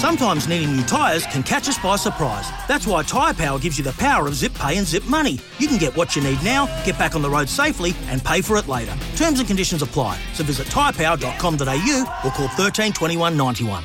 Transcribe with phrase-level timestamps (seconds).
[0.00, 2.48] Sometimes needing new tyres can catch us by surprise.
[2.66, 5.38] That's why Tyre Power gives you the power of zip pay and zip money.
[5.58, 8.40] You can get what you need now, get back on the road safely, and pay
[8.40, 8.96] for it later.
[9.16, 10.18] Terms and conditions apply.
[10.32, 13.84] So visit tyrepower.com.au or call 13 21 91.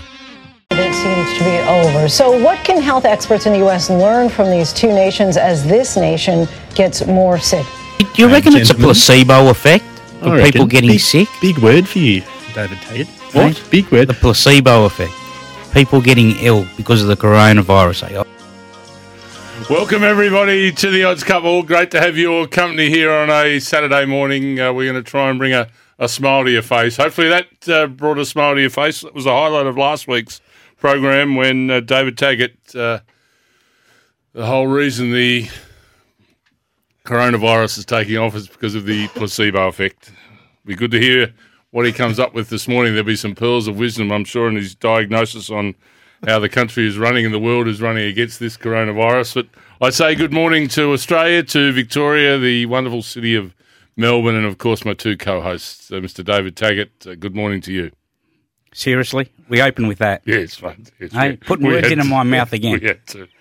[0.71, 2.07] It seems to be over.
[2.07, 3.89] So, what can health experts in the U.S.
[3.89, 7.65] learn from these two nations as this nation gets more sick?
[7.99, 9.83] Do you reckon it's a placebo effect
[10.21, 11.27] I for people getting big, sick?
[11.41, 12.21] Big word for you,
[12.53, 13.07] David Taggart.
[13.33, 13.67] What?
[13.69, 14.07] Big word.
[14.07, 15.11] The placebo effect.
[15.75, 18.09] People getting ill because of the coronavirus.
[18.09, 18.23] eh?
[19.69, 21.63] Welcome everybody to the Odds Couple.
[21.63, 24.57] Great to have your company here on a Saturday morning.
[24.57, 25.67] Uh, we're going to try and bring a,
[25.99, 26.95] a smile to your face.
[26.95, 29.03] Hopefully that uh, brought a smile to your face.
[29.03, 30.39] It was the highlight of last week's
[30.77, 32.99] program when uh, David Taggart, uh,
[34.31, 35.49] the whole reason the
[37.03, 40.13] coronavirus is taking off is because of the placebo effect.
[40.65, 41.33] Be good to hear
[41.75, 42.93] what he comes up with this morning.
[42.93, 45.75] There'll be some pearls of wisdom, I'm sure, in his diagnosis on
[46.25, 49.33] how the country is running and the world is running against this coronavirus.
[49.35, 49.47] But
[49.85, 53.53] I say good morning to Australia, to Victoria, the wonderful city of
[53.97, 56.23] Melbourne, and of course my two co-hosts, uh, Mr.
[56.23, 56.91] David Taggart.
[57.05, 57.91] Uh, good morning to you.
[58.73, 59.29] Seriously?
[59.49, 60.21] We open with that.
[60.23, 60.61] Yes.
[60.97, 62.79] Yes, Hey, putting we words into to- my mouth again.
[63.07, 63.27] To.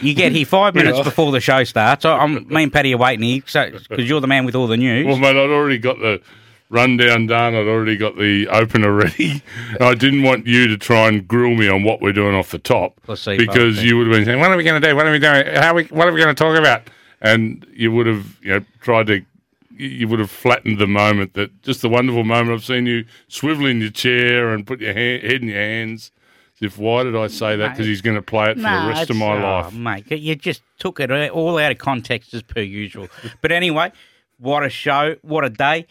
[0.00, 2.04] You get here five minutes before the show starts.
[2.04, 4.76] I, I'm, me and Paddy are waiting here because you're the man with all the
[4.76, 5.06] news.
[5.06, 6.20] Well, mate, I'd already got the
[6.70, 7.54] rundown done.
[7.54, 9.42] I'd already got the opener ready.
[9.70, 12.50] And I didn't want you to try and grill me on what we're doing off
[12.50, 14.94] the top because you would have been saying, "What are we going to do?
[14.94, 15.46] What are we doing?
[15.46, 15.84] How are we?
[15.84, 16.82] What are we going to talk about?"
[17.20, 19.24] And you would have, you know, tried to.
[19.70, 23.66] You would have flattened the moment that just the wonderful moment I've seen you swivel
[23.66, 26.10] in your chair and put your ha- head in your hands.
[26.60, 27.70] If, why did I say that?
[27.70, 29.72] Because he's going to play it for the rest of my oh, life.
[29.72, 30.10] mate.
[30.10, 33.06] You just took it all out of context as per usual.
[33.40, 33.92] but anyway,
[34.38, 35.14] what a show!
[35.22, 35.86] What a day!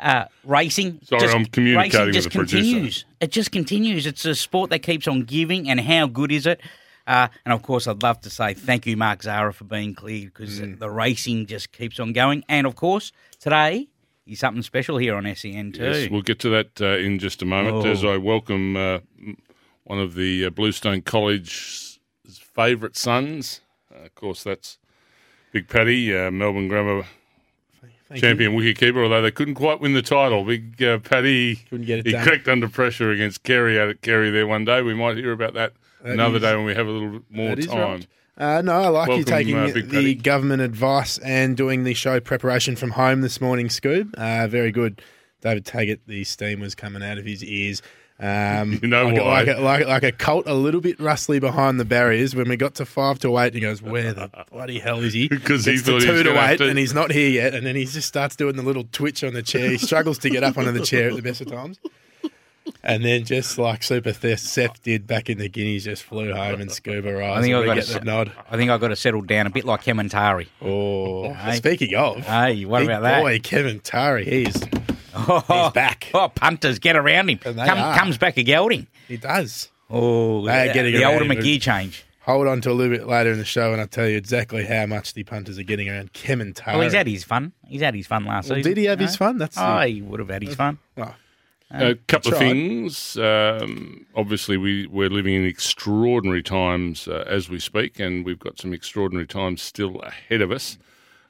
[0.00, 0.98] Uh, racing.
[1.04, 2.56] Sorry, just, I'm communicating racing with just the producer.
[2.64, 3.04] continues.
[3.20, 4.06] It just continues.
[4.06, 6.60] It's a sport that keeps on giving, and how good is it?
[7.06, 10.32] Uh, and of course, I'd love to say thank you, Mark Zahra, for being cleared
[10.32, 10.78] because Mm.
[10.78, 12.42] the racing just keeps on going.
[12.48, 13.88] And of course, today
[14.26, 15.82] is something special here on SEN too.
[15.84, 17.90] Yes, we'll get to that uh, in just a moment Oh.
[17.90, 18.98] as I welcome uh,
[19.84, 23.60] one of the uh, Bluestone College's favourite sons.
[23.94, 24.78] Uh, of course, that's
[25.52, 27.04] Big Paddy, uh, Melbourne Grammar
[28.14, 30.44] champion wicketkeeper, although they couldn't quite win the title.
[30.44, 32.24] Big uh, Paddy, Couldn't get it he done.
[32.24, 34.82] cracked under pressure against Carey out at Carey there one day.
[34.82, 35.72] We might hear about that,
[36.02, 37.78] another is- day when we have a little bit more time.
[37.78, 38.06] right.
[38.36, 42.74] Uh, no, I like you taking uh, the government advice and doing the show preparation
[42.74, 44.12] from home this morning, Scoob.
[44.16, 45.00] Uh, very good.
[45.40, 47.80] David Taggart, the steam was coming out of his ears.
[48.20, 49.42] Um, You know like, why?
[49.42, 52.34] Like a, like, like a colt, a little bit rustly behind the barriers.
[52.36, 55.26] When we got to five to eight, he goes, "Where the bloody hell is he
[55.28, 57.54] Because he's thought he two gonna eight, to- and he's not here yet.
[57.54, 59.68] And then he just starts doing the little twitch on the chair.
[59.68, 61.78] He struggles to get up onto the chair at the best of times.
[62.82, 66.60] And then just like Super Theft Seth did back in the Guineas, just flew home
[66.62, 67.38] and scuba rise.
[67.38, 68.32] I think I've we got get to the nod.
[68.50, 70.48] I think I've got to settle down a bit like Kevin Tari.
[70.62, 71.56] Oh, Hey.
[71.56, 73.20] speaking of, Hey, what big about that?
[73.22, 74.56] boy Kevin Tari, he's
[75.16, 76.10] Oh, back.
[76.14, 77.38] Oh, punters, get around him.
[77.38, 78.86] Come, comes back a gelding.
[79.08, 79.70] he does.
[79.90, 82.04] Oh, They are the, getting the around older change.
[82.22, 84.64] Hold on to a little bit later in the show, and I'll tell you exactly
[84.64, 86.78] how much the punters are getting around Kevin Tari.
[86.78, 87.52] Well, he's had his fun.
[87.68, 88.70] He's had his fun last Well, season.
[88.70, 89.04] did he have no?
[89.06, 89.36] his fun?
[89.36, 90.78] That's oh, the- he would have had his fun.
[90.96, 91.14] Oh,
[91.70, 93.18] A couple of things.
[93.18, 98.58] Um, obviously, we, we're living in extraordinary times uh, as we speak, and we've got
[98.58, 100.78] some extraordinary times still ahead of us.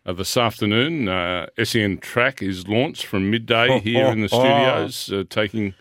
[0.07, 4.29] Uh, this afternoon, uh, SEN Track is launched from midday Oh, here oh, in the
[4.31, 4.39] oh.
[4.39, 5.75] studios, uh, taking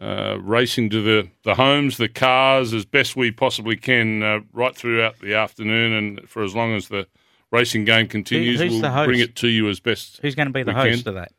[0.00, 4.76] uh, racing to the, the homes, the cars, as best we possibly can, uh, right
[4.76, 7.08] throughout the afternoon, and for as long as the
[7.50, 10.20] racing game continues, who's we'll bring it to you as best.
[10.22, 11.08] Who's going to be the host can.
[11.08, 11.32] of that?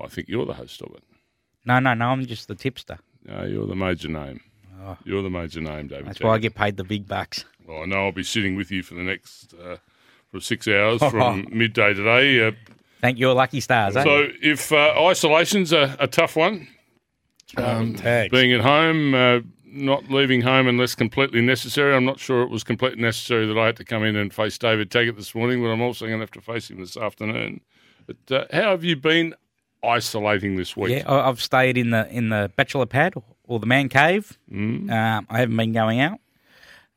[0.00, 1.02] I think you're the host of it.
[1.64, 2.10] No, no, no.
[2.10, 3.00] I'm just the tipster.
[3.24, 4.40] No, you're the major name.
[5.04, 6.04] You're the major name, David.
[6.04, 6.06] Oh.
[6.06, 7.44] That's why I get paid the big bucks.
[7.66, 9.78] Well, I know I'll be sitting with you for the next uh,
[10.30, 12.46] for six hours from midday today.
[12.48, 12.52] Uh,
[13.00, 14.02] Thank your lucky stars, eh?
[14.02, 16.66] so, if uh, isolation's a, a tough one,
[17.56, 18.30] um, tags.
[18.32, 21.94] being at home, uh, not leaving home unless completely necessary.
[21.94, 24.58] I'm not sure it was completely necessary that I had to come in and face
[24.58, 27.60] David Taggart this morning, but I'm also going to have to face him this afternoon.
[28.06, 29.34] But uh, how have you been
[29.84, 30.90] isolating this week?
[30.90, 33.14] yeah, I- I've stayed in the in the bachelor pad
[33.44, 34.38] or the man cave.
[34.50, 34.90] Mm.
[34.90, 36.18] Um, I haven't been going out.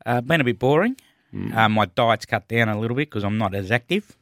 [0.05, 0.95] Uh, been a bit boring.
[1.33, 1.55] Mm.
[1.55, 4.17] Uh, my diet's cut down a little bit because I'm not as active.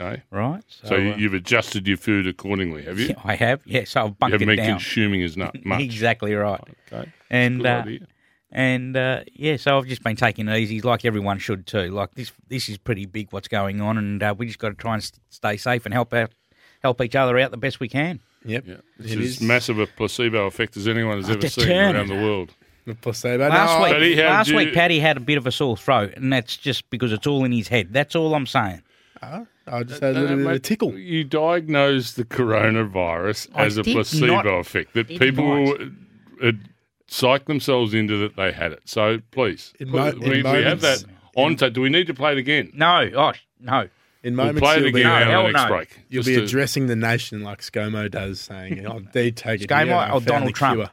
[0.00, 0.22] Okay.
[0.30, 0.62] Right.
[0.84, 3.08] So, uh, you've adjusted your food accordingly, have you?
[3.08, 3.62] yeah, I have.
[3.66, 4.66] Yeah, so I've You haven't it been down.
[4.78, 5.80] consuming as not much.
[5.82, 6.60] Exactly right.
[6.92, 7.10] Okay.
[7.30, 8.00] And Good uh, idea.
[8.52, 11.90] and uh, yeah, so I've just been taking it easy, like everyone should too.
[11.90, 14.74] Like this, this is pretty big what's going on, and uh, we just got to
[14.76, 16.30] try and s- stay safe and help out,
[16.82, 18.20] help each other out the best we can.
[18.44, 18.64] Yep.
[18.68, 19.40] Yeah, it's It as is.
[19.40, 22.54] massive a placebo effect as anyone has Oh, ever seen around the world.
[22.88, 23.48] The placebo.
[23.48, 25.76] Last No, week, Paddy, how last you- week, Paddy had a bit of a sore
[25.76, 27.92] throat, and that's just because it's all in his head.
[27.92, 28.82] That's all I'm saying.
[29.22, 30.94] I, I just uh, had a uh, little bit of a mate, tickle.
[30.98, 35.80] You diagnosed the coronavirus I as a did placebo not- effect that did people not.
[36.42, 36.52] uh,
[37.08, 38.80] psych themselves into that they had it.
[38.84, 41.06] So please, In mo- put- in we, we have that moments-
[41.36, 41.72] on tape.
[41.74, 42.70] Do we need to play it again?
[42.74, 43.88] No, oh no.
[44.24, 45.76] In We'll moments, play it you'll be, again No, out hell of the next no.
[45.76, 46.00] break.
[46.08, 49.68] you'll Just be to- addressing the nation like ScoMo does, saying, "Oh, they take it."
[49.68, 50.76] ScoMo here, I or found Donald the Trump?
[50.80, 50.90] Cure."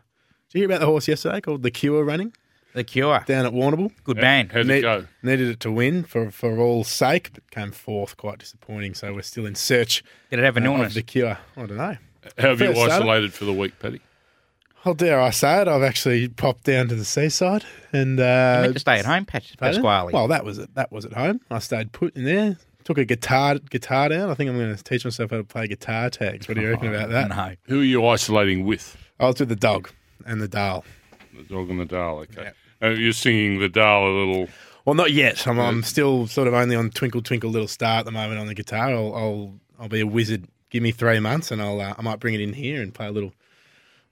[0.55, 2.31] Did you hear about the horse yesterday called the Cure running
[2.73, 3.21] The cure.
[3.27, 3.91] down at Warrnambool.
[4.05, 4.53] Good band.
[4.53, 5.05] How'd it go?
[5.21, 8.15] Needed it to win for for all sake, but came fourth.
[8.15, 8.93] Quite disappointing.
[8.93, 10.93] So we're still in search Did it have an uh, of illness?
[10.93, 11.37] the Cure.
[11.57, 11.97] I don't know.
[12.37, 12.93] How have you First starter.
[13.03, 13.99] isolated for the week, Paddy?
[14.85, 15.67] How dare I say it?
[15.67, 19.25] I've actually popped down to the seaside and uh, You meant to stay at home,
[19.25, 19.81] Pat- Pardon?
[19.81, 20.13] Pasquale.
[20.13, 20.73] Well, that was it.
[20.75, 21.41] That was at home.
[21.51, 22.55] I stayed put in there.
[22.85, 24.29] Took a guitar guitar down.
[24.29, 26.47] I think I'm going to teach myself how to play guitar tags.
[26.47, 27.27] What do you reckon about that?
[27.35, 27.55] no.
[27.63, 28.95] Who are you isolating with?
[29.19, 29.89] I was with the dog
[30.25, 30.85] and the Dale.
[31.35, 32.25] The dog and the Dale.
[32.29, 32.51] Okay.
[32.81, 34.47] Uh, you're singing the Dale a little.
[34.85, 35.47] Well, not yet.
[35.47, 38.47] I'm, I'm still sort of only on Twinkle Twinkle Little Star at the moment on
[38.47, 38.89] the guitar.
[38.89, 40.45] I'll I'll, I'll be a wizard.
[40.69, 43.07] Give me three months, and I'll uh, I might bring it in here and play
[43.07, 43.33] a little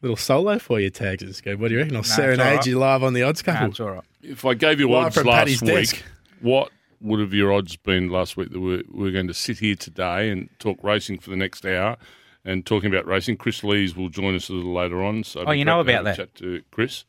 [0.02, 1.24] little solo for you, tags.
[1.24, 1.56] Let's go.
[1.56, 1.96] What do you reckon?
[1.96, 2.66] I'll it's serenade all right.
[2.66, 3.70] you live on the odds No, couple.
[3.70, 4.04] it's all right.
[4.22, 6.04] If I gave you Live odds last Paddy's week, desk.
[6.42, 6.72] what
[7.02, 10.30] would have your odds been last week that we're, we're going to sit here today
[10.30, 11.98] and talk racing for the next hour
[12.46, 13.38] and talking about racing?
[13.38, 15.24] Kris Lees will join us a little later on.
[15.24, 17.06] So Oh, you know it'd be great to about a Chat to Kris.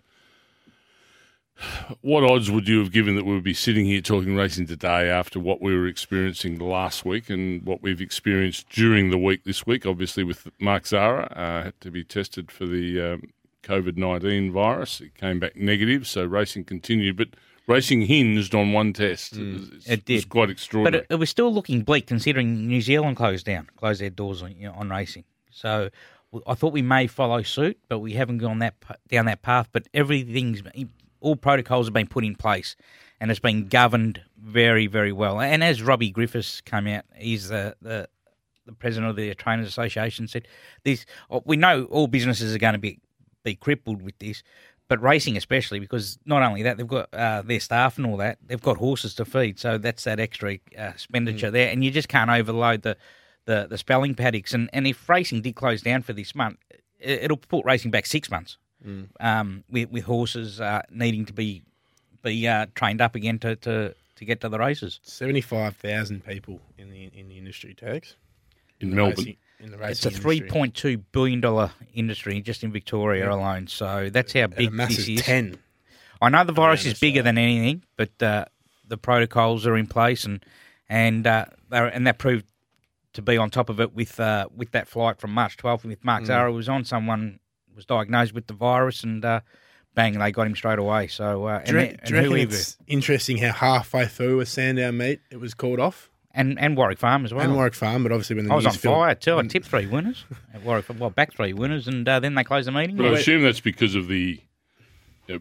[2.01, 5.09] What odds would you have given that we would be sitting here talking racing today
[5.09, 9.65] after what we were experiencing last week and what we've experienced during the week this
[9.67, 9.87] week?
[9.87, 13.23] Obviously, with Mark Zahra, uh, had to be tested for the um,
[13.63, 15.01] COVID 19 virus.
[15.01, 17.17] It came back negative, so racing continued.
[17.17, 17.29] But
[17.67, 19.35] racing hinged on one test.
[19.35, 19.41] Mm.
[19.55, 20.29] It, was, It did.
[20.29, 21.05] quite But extraordinary.
[21.09, 24.55] it, it was still looking bleak considering New Zealand closed down, closed their doors on,
[24.57, 25.25] you know, on racing.
[25.51, 25.91] So
[26.47, 28.75] I thought we may follow suit, but we haven't gone that
[29.09, 29.69] down that path.
[29.73, 30.63] But everything's
[31.21, 32.77] all protocols have been put in place,
[33.21, 35.41] and it's been governed very, very well.
[35.41, 38.09] And as Robbie Griffiths came out, he's the the,
[38.67, 40.49] the president of the Trainers Association said,
[40.83, 42.99] "This oh, we know all businesses are going to be
[43.45, 44.43] be crippled with this."
[44.87, 48.37] But racing, especially, because not only that, they've got uh, their staff and all that.
[48.47, 52.09] They've got horses to feed, so that's that extra uh, expenditure there, and you just
[52.09, 52.97] can't overload the,
[53.47, 54.53] the, the spelling paddocks.
[54.53, 56.59] And, and if racing did close down for this month,
[57.01, 58.59] it, it'll put racing back six months,
[59.21, 61.63] um, with, with horses uh, needing to be
[62.23, 65.01] be uh, trained up again to, to, to get to the races.
[65.03, 68.17] Seventy five thousand people in the in the industry tags
[68.81, 69.15] in the Melbourne.
[69.17, 73.31] racing- in the racing It's a three point two billion dollar industry just in Victoria
[73.31, 73.67] alone.
[73.67, 75.23] So that's how And big this is.
[75.23, 75.59] ten.
[76.21, 78.47] I know the virus is bigger than anything, but uh,
[78.87, 80.45] the protocols are in place, and
[80.89, 82.47] and uh, and that proved
[83.15, 86.01] to be on top of it with uh, with that flight from March 12th with
[86.01, 86.05] Mm.
[86.05, 86.85] Mark Zahra was on.
[86.85, 87.41] Someone
[87.75, 89.41] was diagnosed with the virus, and uh,
[89.95, 91.07] bang, they got him straight away.
[91.09, 94.47] So uh, Do you, and, and, do you who it's interesting how halfway through a
[94.47, 96.11] Sandown meet it was called off?
[96.37, 97.45] And and Warwick Farm as well.
[97.45, 99.39] and Warwick Farm, but obviously when the I was on news fil- fire too.
[99.39, 100.87] I tipped three winners at Warwick.
[100.99, 102.97] Well, back three winners, and uh, then they closed the meeting.
[102.97, 104.41] But I assume that's because of the.
[105.31, 105.39] Uh,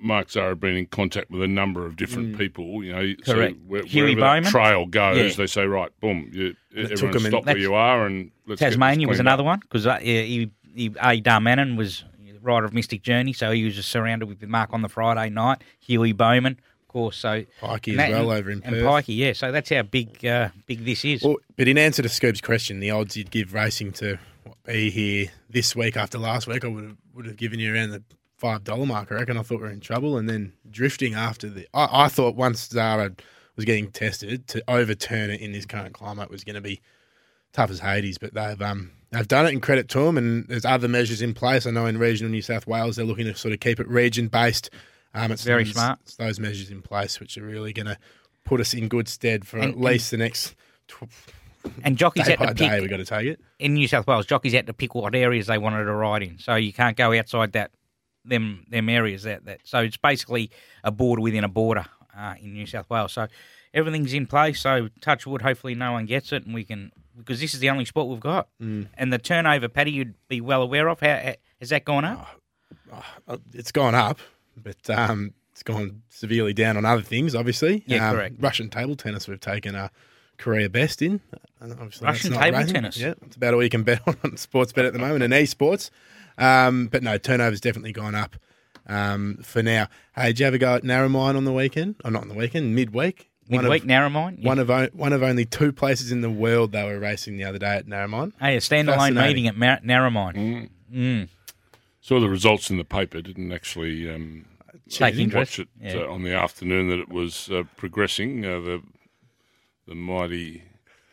[0.00, 3.14] Mark Zahra been in contact with a number of different people, you know.
[3.24, 3.56] Correct.
[3.56, 4.50] So where, Huey wherever that Bowman?
[4.50, 5.36] trail goes, Yeah.
[5.36, 8.70] they say, right, boom, you, took everyone him stop where you are and let's get
[8.70, 9.46] Tasmania was another up.
[9.46, 11.20] one because uh, he, he, A.
[11.20, 12.04] Darmanin was
[12.44, 15.62] rider of Mystic Journey, so he was just surrounded with Mark on the Friday night.
[15.80, 17.18] Huey Bowman, of course.
[17.18, 18.72] So Pikey and as well over in Perth.
[18.72, 19.34] and Pikey, yeah.
[19.34, 21.22] So that's how big uh, big this is.
[21.22, 24.18] Well, but in answer to Scoob's question, the odds you'd give racing to
[24.64, 27.90] be here this week after last week, I would have, would have given you around
[27.90, 28.02] the
[28.38, 29.12] five dollar mark.
[29.12, 29.36] I reckon.
[29.36, 31.66] I thought we are in trouble, and then drifting after the.
[31.74, 33.12] I, I thought once Zahra
[33.56, 36.80] was getting tested to overturn it in this current climate was going to be
[37.52, 40.18] tough as Hades, but they've um they've done it and credit to them.
[40.18, 41.66] And there's other measures in place.
[41.66, 44.28] I know in regional New South Wales they're looking to sort of keep it region
[44.28, 44.70] based.
[45.14, 46.00] Um, it's Very it's- smart.
[46.02, 47.96] It's those measures in place which are really going to
[48.44, 50.54] put us in good stead for And- at least the next.
[50.88, 51.04] Tw-
[51.82, 53.40] and jockeys day had to day, pick we got to take it.
[53.58, 54.26] in New South Wales.
[54.26, 57.16] Jockeys had to pick what areas they wanted to ride in, so you can't go
[57.18, 57.70] outside that
[58.26, 59.22] them them areas.
[59.22, 60.50] That that so it's basically
[60.82, 63.12] a border within a border uh, in New South Wales.
[63.14, 63.28] So
[63.72, 64.60] everything's in place.
[64.60, 65.40] So touch wood.
[65.40, 68.20] Hopefully, no one gets it, and we can because this is the only sport we've
[68.20, 68.48] got.
[68.60, 68.88] Mm.
[68.98, 71.00] And the turnover, Paddy, you'd be well aware of.
[71.00, 72.40] How, how has that gone up?
[73.26, 74.18] Uh, It's gone up,
[74.62, 77.34] but um, it's gone severely down on other things.
[77.34, 78.36] Obviously, Yeah, um, correct.
[78.40, 79.90] Russian table tennis we've taken a
[80.38, 81.20] career best in.
[81.60, 82.74] And obviously that's Russian not table racing.
[82.74, 82.98] tennis?
[82.98, 85.90] Yeah, it's about all you can bet on sports bet at the moment and esports.
[86.38, 88.36] Um, but no, turnover's definitely gone up
[88.88, 89.88] um, for now.
[90.16, 91.96] Hey, did you ever go at Narromine on the weekend?
[92.04, 93.30] Or not on the weekend, midweek?
[93.46, 94.36] One Midweek, of, Narromine.
[94.38, 94.48] Yeah.
[94.48, 97.44] one of o- one of only two places in the world they were racing the
[97.44, 98.32] other day at Narromine.
[98.40, 100.70] hey, a standalone meeting at Mar- Narromine.
[100.92, 101.28] Mm.
[102.04, 103.22] Saw the results in the paper.
[103.22, 104.44] Didn't actually um,
[104.90, 105.58] Take interest.
[105.58, 106.02] watch it Yeah.
[106.02, 108.44] uh, on the afternoon that it was uh, progressing.
[108.44, 108.82] Uh, the
[109.88, 110.62] the mighty.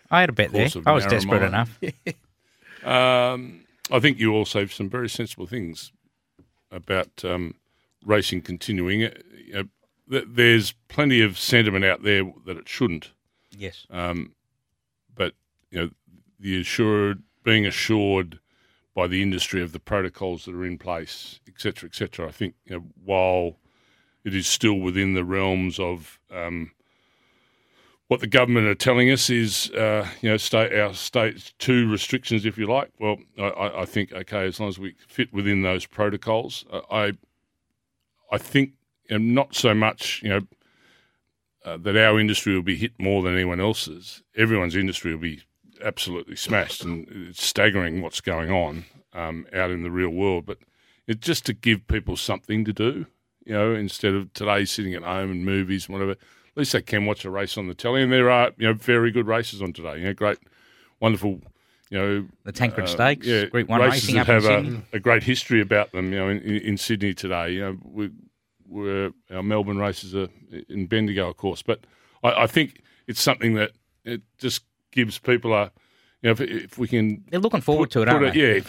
[0.10, 0.68] I had a bet there.
[0.86, 1.80] I was desperate enough.
[2.84, 5.92] Um, I think you all say some very sensible things
[6.72, 7.54] about um,
[8.04, 9.04] racing continuing.
[9.04, 9.12] Uh,
[9.46, 9.64] you know,
[10.10, 13.12] th- there's plenty of sentiment out there that it shouldn't.
[13.56, 13.86] Yes.
[13.92, 14.34] Um,
[15.16, 15.36] but
[15.70, 15.90] you know,
[16.40, 18.40] the assured being assured
[18.94, 22.28] by the industry of the protocols that are in place, etc., etc.
[22.28, 23.58] I think you know, while
[24.24, 26.72] it is still within the realms of um,
[28.08, 32.46] what the government are telling us is, uh, you know, state our state two restrictions,
[32.46, 32.92] if you like.
[33.00, 37.14] Well, I- I, think okay, as long as we fit within those protocols, uh, I,
[38.32, 38.74] I think,
[39.10, 40.42] and not so much, you know,
[41.64, 44.24] uh, that our industry will be hit more than anyone else's.
[44.36, 45.42] Everyone's industry will be
[45.84, 50.46] absolutely smashed, and it's staggering what's going on um, out in the real world.
[50.46, 50.60] But
[51.08, 53.06] it just to give people something to do,
[53.46, 56.12] you know, instead of today sitting at home and movies and whatever.
[56.12, 58.74] At least they can watch a race on the telly, and there are you know
[58.74, 60.00] very good races on today.
[60.00, 60.38] You know, great,
[61.00, 61.40] wonderful,
[61.90, 64.82] you know, The Tancred uh, Stakes, yeah, Group One races racing that up have a,
[64.94, 66.12] a great history about them.
[66.12, 68.12] You know, in, in, in Sydney today, you know, we,
[68.68, 70.28] we're, our Melbourne races are
[70.68, 71.82] in Bendigo, of course, but
[72.24, 73.72] I, I think it's something that
[74.04, 75.72] it just gives people a,
[76.22, 78.58] you know, if, if we can They're looking forward to it, aren't a- they?
[78.58, 78.62] yeah,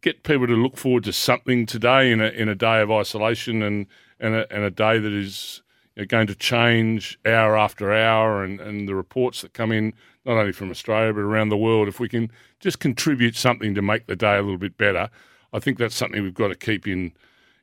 [0.00, 3.62] get people to look forward to something today in a in a day of isolation
[3.62, 3.86] and
[4.20, 5.62] and a, and a day that is
[5.96, 9.92] you know, going to change hour after hour and, and the reports that come in
[10.24, 11.88] not only from Australia but around the world.
[11.88, 15.10] If we can just contribute something to make the day a little bit better,
[15.52, 17.12] I think that's something we've got to keep in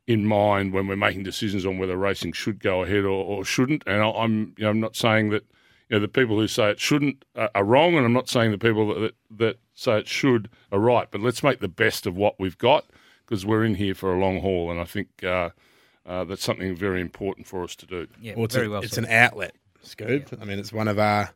[0.07, 3.83] in mind when we're making decisions on whether racing should go ahead or, or shouldn't.
[3.85, 5.43] And I'm you know I'm not saying that
[5.89, 8.51] you know the people who say it shouldn't are, are wrong, and I'm not saying
[8.51, 11.07] the people that, that say it should are right.
[11.09, 12.85] But let's make the best of what we've got
[13.25, 15.49] because we're in here for a long haul, and I think uh,
[16.05, 18.07] uh, that's something very important for us to do.
[18.21, 19.03] Yeah, Well, it's, very a- well it's said.
[19.05, 20.29] an outlet, Scoop.
[20.41, 21.31] I mean, it's one of our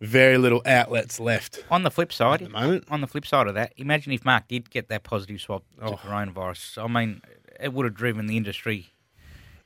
[0.00, 1.64] very little outlets left.
[1.70, 2.84] On the flip side, the moment.
[2.90, 5.86] on the flip side of that, imagine if Mark did get that positive swab to
[5.86, 5.96] Oh.
[5.96, 6.84] coronavirus.
[6.84, 7.20] I mean,
[7.60, 8.90] it would have driven the industry.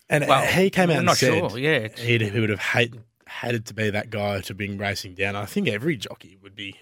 [0.09, 2.59] And Well, he came out we're and not said sure, yeah, he'd, he would have
[2.61, 2.95] hate,
[3.29, 5.37] hated to be that guy to bring racing down.
[5.37, 6.77] I think every jockey would be.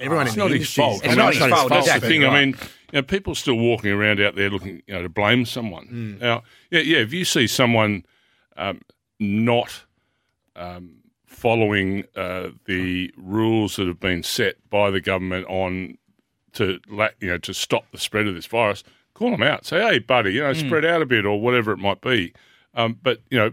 [0.00, 0.96] Everyone It's in not the his fault.
[0.96, 2.24] is- It's I not his fault, That's the thing.
[2.24, 2.48] I mean,
[2.92, 5.86] you know, people still walking around out there looking, you know, to blame someone.
[5.86, 6.18] Hmm.
[6.18, 6.98] Now, yeah, yeah.
[6.98, 8.04] If you see someone
[8.56, 8.80] um,
[9.20, 9.84] not
[10.56, 10.96] um,
[11.26, 15.96] following uh, the rules that have been set by the government on
[16.54, 16.80] to,
[17.20, 18.82] you know, to stop the spread of this virus,
[19.14, 19.64] call them out.
[19.64, 20.66] Say, hey, buddy, you know, Hmm.
[20.66, 22.32] spread out a bit or whatever it might be.
[22.74, 23.52] Um, but you know.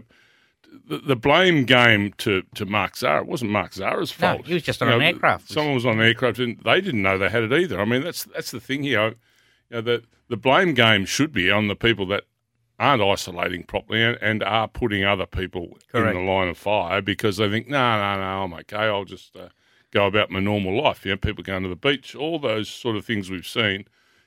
[0.88, 3.20] The, the blame game to, to Mark Zahra.
[3.22, 4.46] It wasn't Mark Zahra's No, fault.
[4.46, 5.48] he was just on You an know, aircraft.
[5.50, 7.80] Someone was on an aircraft and they didn't know they had it either.
[7.80, 9.08] I mean, that's that's the thing here.
[9.08, 9.14] You
[9.70, 12.24] know, the the blame game should be on the people that
[12.78, 16.16] aren't isolating properly and, and are putting other people Correct.
[16.16, 18.76] in the line of fire because they think, no, no, no, I'm okay.
[18.76, 19.48] I'll just uh,
[19.92, 21.04] go about my normal life.
[21.04, 23.84] You know, people going to the beach, all those sort of things we've seen.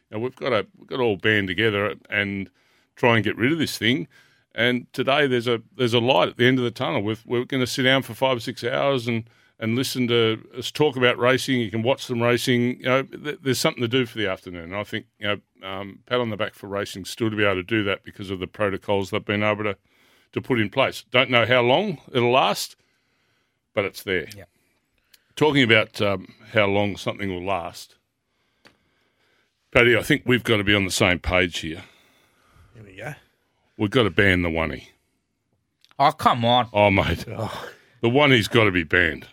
[0.09, 2.49] You know, we've got to we've got to all band together and
[2.95, 4.07] try and get rid of this thing.
[4.55, 7.01] And today there's a there's a light at the end of the tunnel.
[7.03, 10.41] We're, we're going to sit down for five or six hours and, and listen to
[10.57, 11.59] us talk about racing.
[11.59, 12.79] You can watch them racing.
[12.79, 14.63] You know, th- there's something to do for the afternoon.
[14.63, 17.43] And I think you know, um, pat on the back for racing still to be
[17.43, 19.77] able to do that because of the protocols they've been able to
[20.31, 21.03] to put in place.
[21.12, 22.77] Don't know how long it'll last,
[23.74, 24.27] but it's there.
[24.35, 24.45] Yeah.
[25.35, 27.95] Talking about um, how long something will last,
[29.74, 31.83] Paddy, I think we've got to be on the same page here.
[32.74, 33.15] Here we go.
[33.77, 34.89] We've got to ban the oney.
[36.00, 36.67] Oh, come on.
[36.74, 37.25] Oh, mate.
[37.29, 37.70] Oh.
[38.01, 39.27] The oney's got to be banned.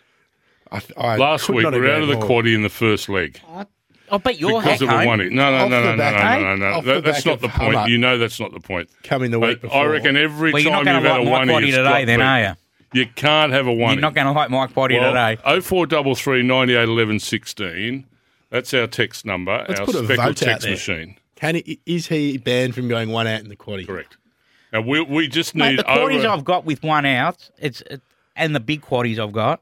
[0.70, 2.24] I, I Last could week, not we're out of the more.
[2.24, 3.66] quaddy in the first leg I
[4.10, 5.08] oh, bet you're because heck of a home.
[5.08, 5.28] oney.
[5.28, 6.56] No, no, Off no, the no, no, back- no, no, eh?
[6.70, 6.76] no.
[6.78, 7.74] off the That, that's back not of the point.
[7.74, 7.88] Hummer.
[7.90, 8.88] You know that's not the point.
[9.02, 9.82] Coming the week But before.
[9.82, 11.52] I reckon every Well, you're time not you've going to had a like Mike oney,
[11.52, 13.00] Body today, then, are you?
[13.00, 13.92] You can't have a oney.
[13.92, 15.38] You're not going to like Mike Body today.
[15.44, 18.06] Oh four double three ninety eight eleven sixteen.
[18.50, 19.64] That's our text number.
[19.68, 20.72] Let's our put a speckle vote out text there.
[20.72, 21.16] machine.
[21.36, 23.86] Can he, is he banned from going one out in the quaddy?
[23.86, 24.16] Correct.
[24.72, 26.28] Now we we just Mate, need the quaddies over.
[26.28, 28.00] I've got with one out, it's it,
[28.36, 29.60] and the big quaddies I've got.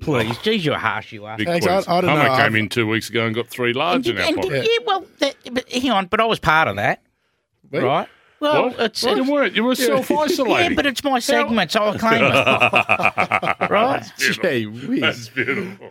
[0.00, 0.40] Please, oh.
[0.42, 1.36] geez, you're harsh, you are.
[1.36, 3.48] Big Thanks, I- I don't Hummer know, came I've- in two weeks ago and got
[3.48, 4.64] three large And in did- our pocket.
[4.70, 7.02] yeah, well, that, but hang on, but I was part of that,
[7.70, 8.08] Wait, right?
[8.40, 8.80] Well, What?
[8.80, 9.54] It's, well, you weren't.
[9.56, 10.70] You were self isolating.
[10.70, 14.04] yeah, but it's my segment, so I claim it, right?
[14.18, 15.00] Gee whiz.
[15.00, 15.90] That's beautiful.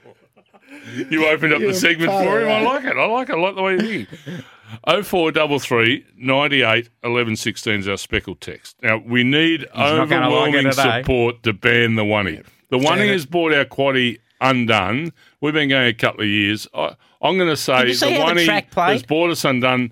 [1.09, 2.49] You opened up You're the segment for him.
[2.49, 2.95] I like it.
[2.97, 3.33] I like it.
[3.33, 4.43] I like the way you think.
[4.87, 8.75] Oh four double three ninety eight eleven sixteen is our speckled text.
[8.83, 12.41] Now we need like overwhelming support to ban the oney.
[12.69, 15.11] The oney has brought our quaddy undone.
[15.41, 16.67] We've been going a couple of years.
[16.73, 19.91] I, I'm going to say you the the oney has brought us undone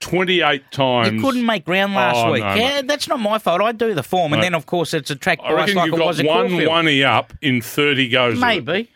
[0.00, 1.12] 28 times.
[1.12, 2.42] You couldn't make ground last Oh, week.
[2.42, 2.88] no, yeah, mate.
[2.88, 3.60] that's not my fault.
[3.62, 4.46] I do the form, and Mate.
[4.46, 6.68] then of course it's a track I reckon like you it was got one Caulfield.
[6.70, 8.38] one up in 30 goes.
[8.40, 8.78] Maybe.
[8.80, 8.86] You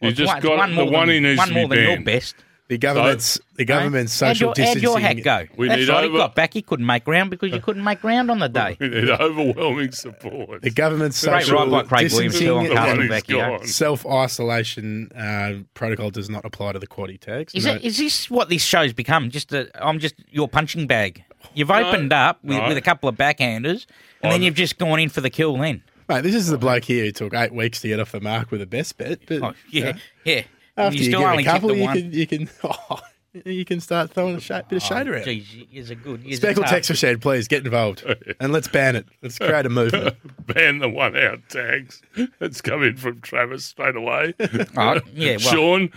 [0.00, 1.76] Well, just one, got one the more one he than, needs one to more be
[1.76, 2.36] than your best.
[2.68, 4.82] The government's the government's How'd social your, how'd distancing.
[4.82, 5.46] your hat go?
[5.56, 6.04] We That's need right.
[6.04, 6.52] over- He got back.
[6.52, 8.76] He couldn't make ground because you couldn't make ground on the day.
[8.78, 10.60] We need overwhelming support.
[10.60, 13.62] The government's Great social right by Craig Williams too on distancing The one Castle he's
[13.62, 13.66] Vecchio.
[13.66, 17.54] self isolation uh, protocol does not apply to the quaddy tags.
[17.54, 17.74] Is No.
[17.74, 17.82] it?
[17.84, 19.30] Is this what this show's become?
[19.30, 21.24] Just a, I'm just your punching bag.
[21.54, 22.68] You've opened up with, no.
[22.68, 23.86] with a couple of backhanders,
[24.22, 25.56] and then I'm- you've just gone in for the kill.
[25.56, 28.20] Then, Mate, this is the bloke here who took eight weeks to get off the
[28.20, 29.20] mark with a best bet.
[29.26, 30.42] But oh yeah, yeah.
[30.78, 33.00] After you you, still get only a couple, you can you can oh,
[33.44, 35.24] you can start throwing a shade, bit of shade around.
[35.24, 36.24] Geez, is a good.
[36.24, 38.04] Is Speckle for shed, please get involved
[38.40, 39.06] and let's ban it.
[39.22, 40.16] Let's create a movement.
[40.46, 42.00] Ban the one out tags.
[42.38, 44.32] That's coming from Travis straight away.
[44.78, 45.90] Oh, yeah, well, Sean,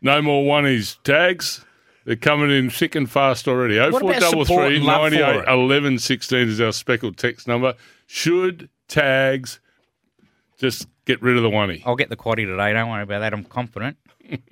[0.00, 1.62] no more oneies tags.
[2.06, 3.78] They're coming in thick and fast already.
[3.78, 5.48] Oh What four about double support three and love for oh ninety eight it?
[5.48, 7.74] eleven sixteen is our speckled text number.
[8.06, 9.60] Should tags
[10.58, 11.82] just get rid of the oney?
[11.86, 12.72] I'll get the quaddy today.
[12.72, 13.32] Don't worry about that.
[13.32, 13.96] I'm confident,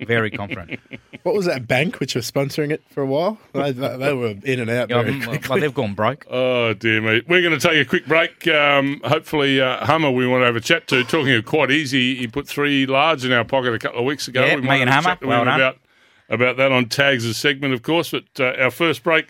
[0.01, 0.79] very confident.
[1.23, 3.37] What was that bank which was sponsoring it for a while?
[3.51, 5.59] They, they, they were in and out Yeah, very well, quickly.
[5.59, 6.25] they've gone broke.
[6.31, 7.21] Oh dear me!
[7.27, 8.47] We're going to take a quick break.
[8.47, 11.03] Um, hopefully, uh, Hummer we want to have a chat to.
[11.03, 14.29] Talking of quad easy, he put three large in our pocket a couple of weeks
[14.29, 14.45] ago.
[14.45, 15.15] Yeah, we me might and have a Hummer.
[15.15, 15.59] chat to Well him done.
[15.59, 15.77] about
[16.29, 18.11] about that on tags' a segment, of course.
[18.11, 19.27] But uh, our first break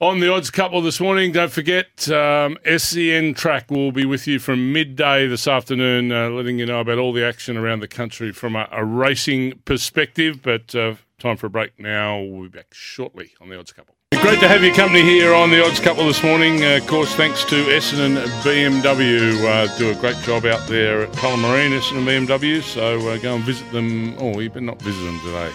[0.00, 1.30] on the odds couple this morning.
[1.30, 6.58] Don't forget, um, SEN Track will be with you from midday this afternoon, uh, letting
[6.58, 10.40] you know about all the action around the country from a, a racing perspective.
[10.42, 12.18] But uh, time for a break now.
[12.18, 13.94] We'll be back shortly on the odds couple.
[14.22, 16.62] Great to have your company here on the Odds Couple this morning.
[16.62, 19.32] Uh, of course, thanks to Essendon BMW.
[19.46, 22.60] Uh, do a great job out there at Tullamarine, Essendon BMW.
[22.60, 24.14] So uh, go and visit them.
[24.18, 25.50] Oh, you better not visit them today.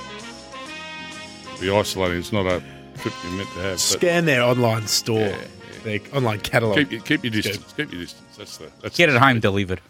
[1.62, 2.18] Be isolating.
[2.18, 2.64] It's not a
[2.98, 3.80] trip you're meant to have.
[3.80, 5.34] Scan their online store,
[5.84, 6.78] their online catalogue.
[6.78, 7.74] keep, your- keep your distance.
[7.74, 8.38] Keep your distance.
[8.38, 9.82] That's the that's Get the it home delivered.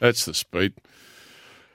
[0.00, 0.74] That's the speed.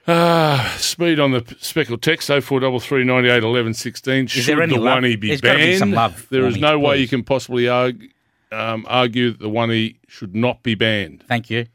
[0.08, 4.26] Ah, speed on the p- speckled text oh four double three ninety eight eleven sixteen.
[4.26, 4.98] Should there any the love?
[4.98, 5.58] oney be There's banned?
[5.58, 8.08] gotta be some love there for is me, no way you can possibly argue,
[8.50, 11.22] um, argue that the oney should not be banned.
[11.28, 11.66] Thank you.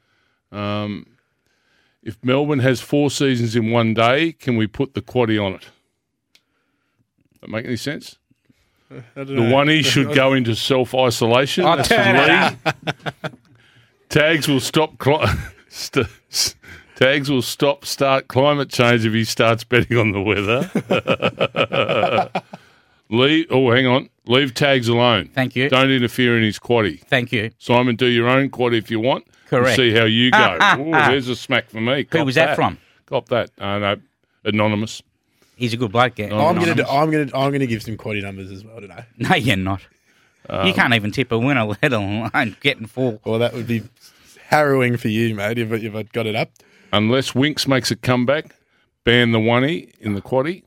[0.52, 1.06] Um,
[2.04, 5.68] if Melbourne has four seasons in one day, can we put the quaddy on it?
[7.42, 8.18] That make any sense?
[8.90, 9.58] The know.
[9.58, 11.66] oney should go into self isolation.
[14.10, 14.98] Tags will stop.
[14.98, 15.26] Cli-
[15.70, 16.08] st-
[16.96, 17.86] tags will stop.
[17.86, 20.70] Start climate change if he starts betting on the weather.
[23.10, 23.48] Leave.
[23.50, 24.10] Oh, hang on.
[24.28, 25.30] Leave tags alone.
[25.34, 25.70] Thank you.
[25.70, 27.02] Don't interfere in his quaddy.
[27.06, 27.52] Thank you.
[27.60, 29.26] Simon, do your own quaddy if you want.
[29.48, 29.76] Correct.
[29.76, 30.38] see how you go.
[30.40, 31.98] Ah, ah, ah, Ooh, there's a smack for me.
[31.98, 32.80] Who Cop was that from?
[33.06, 33.52] Cop that.
[33.60, 33.96] Uh, no,
[34.44, 35.04] anonymous.
[35.56, 36.18] He's a good bloke.
[36.20, 36.26] Yeah.
[36.26, 36.90] I'm gonna, do, Anonymous.
[36.92, 39.06] I'm gonna, I'm gonna give some quaddy numbers as well today.
[39.18, 39.82] No, you're not.
[40.50, 43.20] Um, you can't even tip a winner, let alone getting full.
[43.26, 43.84] Well, that would be
[44.48, 46.52] harrowing for you, mate, if, if I got it up.
[46.94, 48.56] Unless Winx makes a comeback,
[49.04, 50.64] ban the oney in the quaddy.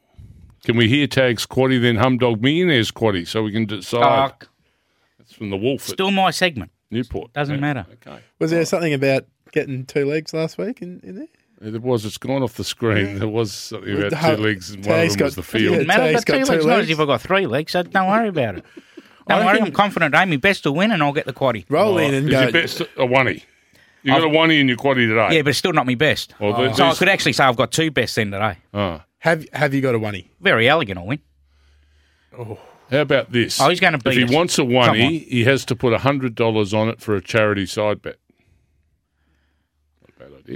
[0.65, 4.33] Can we hear tags quaddy then Humdog Millionaires quaddy so we can decide?
[4.43, 4.47] Oh,
[5.21, 6.73] It's from the Wolf still my segment.
[6.91, 7.33] Newport.
[7.33, 7.87] Doesn't Yeah, matter.
[8.05, 8.19] Okay.
[8.39, 11.29] Was there something about getting two legs last week in, in there?
[11.61, 12.05] There was.
[12.05, 13.19] It's gone off the screen.
[13.19, 15.35] There was uh, something about the two hu- legs, and one of Tag's them was
[15.35, 15.63] the field.
[15.65, 16.03] Yeah, Doesn't matter.
[16.13, 18.09] Tag's But two got legs, two not as if I got three legs, so don't
[18.09, 18.65] worry about it.
[19.27, 21.65] Don't I worry, reckon- I'm confident Amy Best to win and I'll get the quaddy.
[21.69, 22.43] Roll oh, in and Is go.
[22.43, 23.45] your best a oney?
[24.05, 25.37] You got a oney in your quaddy today?
[25.37, 26.33] Yeah, but it's still not my best.
[26.41, 28.57] Well, there- So I could actually say I've got two bests then today.
[28.73, 29.03] Oh.
[29.19, 30.31] Have Have you got a oney?
[30.41, 31.19] Verry Elleegant, I'll win.
[32.39, 32.59] Oh.
[32.91, 33.61] How about this?
[33.61, 34.31] Oh, he's gonna If he us.
[34.31, 35.13] wants a Come oney, on.
[35.13, 38.17] he has to put hundred dollars on it for a charity side bet.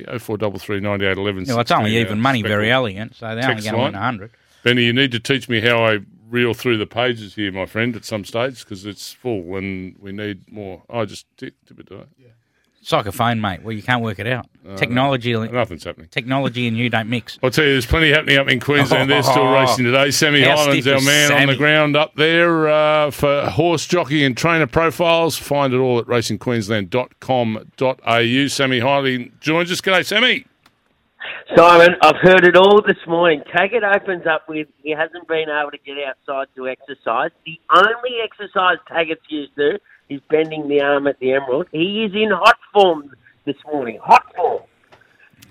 [0.08, 1.44] O four double three ninety eight eleven.
[1.44, 3.92] Yeah, well, it's only uh, even money, Verry Elleegant, so they're only going to win
[3.92, 4.30] 100.
[4.62, 7.94] Benny, you need to teach me how I reel through the pages here, my friend,
[7.94, 10.82] at some stage because it's full and we need more.
[10.88, 12.28] I oh, just tip, tip it, do Yeah.
[12.82, 14.46] It's like a phone, mate, where you can't work it out.
[14.76, 16.08] Technology, Nothing's happening.
[16.08, 17.38] technology and you don't mix.
[17.40, 19.08] I'll tell you, there's plenty happening up in Queensland.
[19.08, 19.54] They're still Oh.
[19.54, 20.10] racing today.
[20.10, 24.24] Sammy How Highlands, our is man on the ground up there uh, for horse jockey
[24.24, 25.38] and trainer profiles.
[25.38, 28.46] Find it all at racingqueensland.com.au.
[28.48, 29.80] Sammy Highland joins us.
[29.80, 30.46] G'day, Sammy.
[31.56, 33.42] Simon, I've heard it all this morning.
[33.56, 37.30] Taggart opens up with he hasn't been able to get outside to exercise.
[37.46, 41.66] The only exercise Taggart's used to is bending the arm at the Emerald.
[41.72, 43.12] He is in hot form
[43.44, 43.98] this morning.
[44.02, 44.62] Hot form.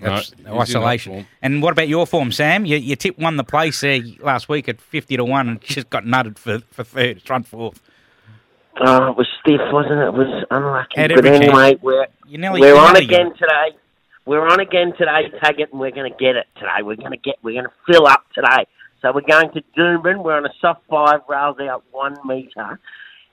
[0.00, 1.12] That's No, isolation.
[1.12, 1.26] form.
[1.42, 2.64] And what about your form, Sam?
[2.64, 5.90] You, you tipped one the place there last week at 50 to 1 and just
[5.90, 7.80] got nutted for, for third, front fourth.
[8.80, 10.06] Oh, it was stiff, wasn't it?
[10.06, 10.98] It was unlucky.
[11.00, 11.44] Had but every chance.
[11.52, 13.34] anyway, we're, You nearly we're on again it.
[13.38, 13.76] today.
[14.24, 16.82] We're on again today, Taggart, and we're going to get it today.
[16.82, 17.36] We're going to get.
[17.42, 18.66] We're going to fill up today.
[19.02, 20.22] So we're going to Doomben.
[20.24, 22.78] We're on a soft five, rails out one metre,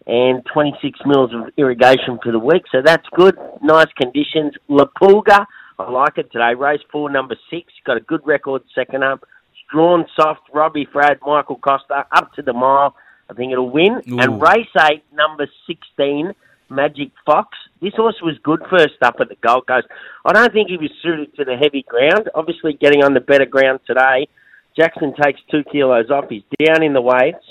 [0.09, 2.63] and 26 mils of irrigation for the week.
[2.71, 3.37] So that's good.
[3.61, 4.53] Nice conditions.
[4.67, 5.45] Lapulga,
[5.77, 6.55] I like it today.
[6.55, 7.71] Race four, number six.
[7.85, 9.23] Got a good record second up.
[9.51, 10.41] It's drawn soft.
[10.51, 12.95] Robbie Fradd, Michael Costa, up to the mile.
[13.29, 14.01] I think it'll win.
[14.09, 14.19] Ooh.
[14.19, 16.33] And race eight, number 16,
[16.69, 17.55] Magic Fox.
[17.79, 19.85] This horse was good first up at the Gold Coast.
[20.25, 22.31] I don't think he was suited to the heavy ground.
[22.33, 24.27] Obviously, getting on the better ground today.
[24.75, 26.25] Jackson takes two kilos off.
[26.29, 27.45] He's down in the weights.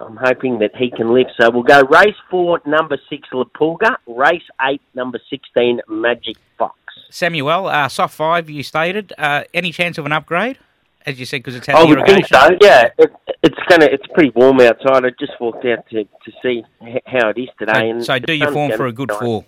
[0.00, 1.30] I'm hoping that he can lift.
[1.40, 3.96] So we'll go race four, number six, Lapulga.
[4.06, 6.76] Race eight, number 16, Magic Fox.
[7.10, 9.12] Samuel, uh, soft five, you stated.
[9.18, 10.58] Uh, any chance of an upgrade?
[11.06, 12.22] As you said, because it's had I the would irrigation.
[12.38, 12.66] think so.
[12.66, 13.86] Yeah, it, it's gonna.
[13.86, 15.04] It's pretty warm outside.
[15.06, 17.72] I just walked out to, to see h- how it is today.
[17.72, 19.18] So, and so do your form for a good nice.
[19.18, 19.44] four.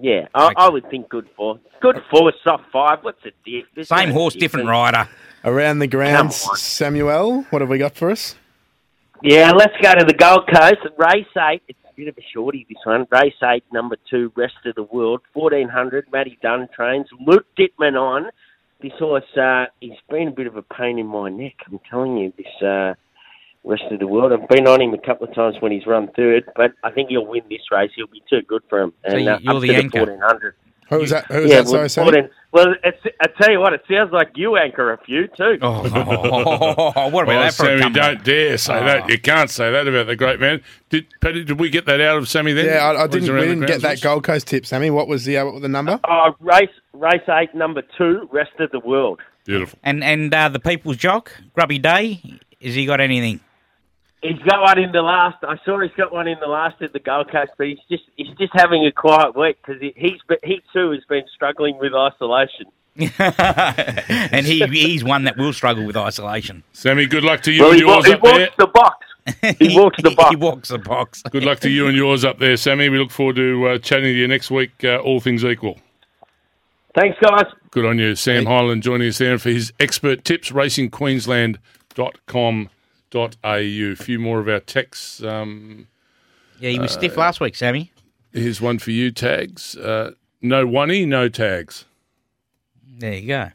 [0.00, 0.54] Yeah, I, Okay.
[0.56, 1.60] I would think good four.
[1.80, 2.98] Good four, soft five.
[3.02, 3.86] What's the diff?
[3.86, 5.08] Same horse, different rider.
[5.44, 8.34] Around the grounds, Samuel, what have we got for us?
[9.22, 10.76] Yeah, let's go to the Gold Coast.
[10.98, 11.62] Race eight.
[11.68, 13.06] It's a bit of a shorty, this one.
[13.10, 15.20] Race eight, number two, Rest of the World.
[15.32, 17.06] 1400, Matty Dunn trains.
[17.26, 18.30] Luke Dittman on.
[18.82, 21.54] This horse, uh, he's been a bit of a pain in my neck.
[21.66, 22.92] I'm telling you, this uh,
[23.64, 24.32] Rest of the World.
[24.32, 27.08] I've been on him a couple of times when he's run third, but I think
[27.08, 27.90] he'll win this race.
[27.96, 28.92] He'll be too good for him.
[29.08, 29.98] So you- uh, you're the to anchor.
[30.00, 30.54] 1400.
[30.88, 31.26] Who was that?
[31.26, 31.64] Who was yeah, that?
[31.70, 32.28] well, Sorry, Sammy?
[32.52, 35.58] well, it's, I tell you what, it sounds like you anchor a few too.
[35.60, 35.82] Oh,
[37.10, 39.02] what about Oh, that for a Sammy, come don't dare say that.
[39.04, 39.08] Oh.
[39.08, 40.62] You can't say that about the great man.
[40.90, 42.66] Did Paddy, did we get that out of Sammy then?
[42.66, 43.34] Yeah, I, I didn't.
[43.34, 44.00] We didn't get that?
[44.00, 44.90] Gold Coast tip, Sammy.
[44.90, 45.98] What was the uh, what was the number?
[46.04, 49.20] Uh, race race eight, number two, Rest of the World.
[49.44, 49.78] Beautiful.
[49.82, 52.20] And and uh, the People's Jock, Grubby Day,
[52.62, 53.40] has he got anything?
[54.28, 55.36] He's got one in the last.
[55.42, 58.04] I saw he's got one in the last at the Gold Coast, but he's just
[58.16, 61.76] he's just having a quiet week because he, he's be- he too has been struggling
[61.78, 62.66] with isolation.
[62.98, 66.62] and he he's one that will struggle with isolation.
[66.72, 68.48] Sammy, good luck to you Well, and he, wa- yours he up walks there.
[68.58, 69.06] the box.
[69.58, 70.30] He walks the box.
[70.30, 71.22] he walks the box.
[71.30, 72.88] Good luck to you and yours up there, Sammy.
[72.88, 75.78] We look forward to uh, chatting to you next week, uh, all things equal.
[76.94, 77.44] Thanks, guys.
[77.72, 78.14] Good on you.
[78.14, 82.68] Sam Highland joining us there for his expert tips, racingqueensland.com.au.
[83.44, 85.22] A few more of our texts.
[85.22, 85.88] Um,
[86.60, 87.92] Yeah, he was Uh, stiff last week, Sammy.
[88.32, 89.76] here's one for you, tags.
[89.76, 91.84] Uh, no oney, no tags.
[92.98, 93.50] There you go.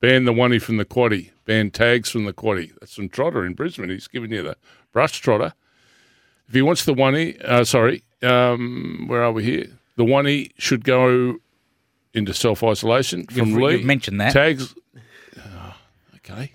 [0.00, 1.30] Ban the oney from the quaddy.
[1.46, 2.72] Ban tags from the quaddy.
[2.80, 3.88] That's from Trotter in Brisbane.
[3.88, 4.56] He's giving you the
[4.92, 5.54] brush trotter.
[6.48, 9.66] If he wants the oney, uh, sorry, um, where are we here?
[9.96, 11.36] The oney should go
[12.12, 13.72] into self isolation from You've- Lee.
[13.76, 14.32] you've mentioned that.
[14.32, 14.74] Tags.
[15.38, 15.74] Oh,
[16.16, 16.52] okay.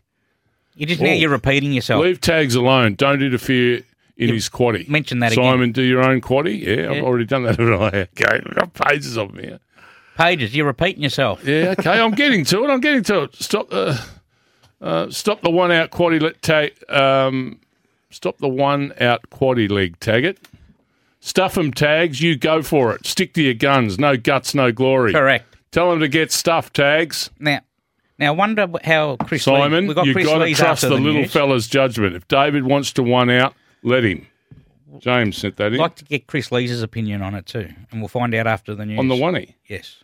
[0.78, 2.04] You just now you're repeating yourself.
[2.04, 2.94] Leave tags alone.
[2.96, 3.82] Don't interfere
[4.16, 4.88] in his quaddy.
[4.88, 5.44] mentioned that again.
[5.44, 6.62] Simon, do your own quaddy.
[6.62, 7.56] Yeah, I've already done that.
[7.60, 7.88] haven't I?
[7.88, 9.60] okay, I've got pages of them here.
[10.16, 11.44] Pages, you're repeating yourself.
[11.44, 12.70] Yeah, okay, I'm getting to it.
[12.70, 13.36] I'm getting to it.
[13.36, 14.00] Stop the,
[14.82, 16.22] uh, stop the one out quaddy.
[16.22, 16.74] Let tag.
[16.90, 17.60] Um,
[18.12, 20.00] stop the one out quaddy leg.
[20.00, 20.40] Tag it.
[21.20, 22.22] Stuff them tags.
[22.22, 23.06] You go for it.
[23.06, 23.98] Stick to your guns.
[23.98, 25.14] No guts, no glory.
[25.14, 25.56] Correct.
[25.72, 27.30] Tell them to get stuff tags.
[27.40, 27.62] Now,
[28.20, 30.84] now I wonder how Kris Lee, Simon, we got you've Kris got to Lee's trust
[30.84, 32.16] after the, little fella's judgment.
[32.16, 33.54] If David wants to one out,
[33.84, 34.28] let him.
[35.00, 38.02] James sent that I'd in like to get Kris Lee's opinion on it too, and
[38.02, 39.00] we'll find out after the news.
[39.00, 39.56] on the oney.
[39.68, 40.04] Yes.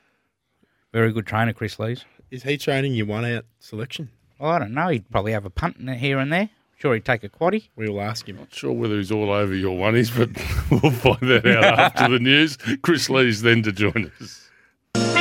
[0.91, 2.06] Very good trainer, Kris Lee's.
[2.30, 4.10] Is he training your one out selection?
[4.39, 4.89] Well, I don't know.
[4.89, 6.49] He'd probably have a punt in there- here and there.
[6.78, 7.69] Sure, he'd take a quaddy.
[7.78, 8.36] We will ask him.
[8.36, 10.30] Not sure whether he's all over your oneies, but
[10.84, 12.58] we'll find that out after the news.
[12.82, 14.42] Kris Lee's then to join us.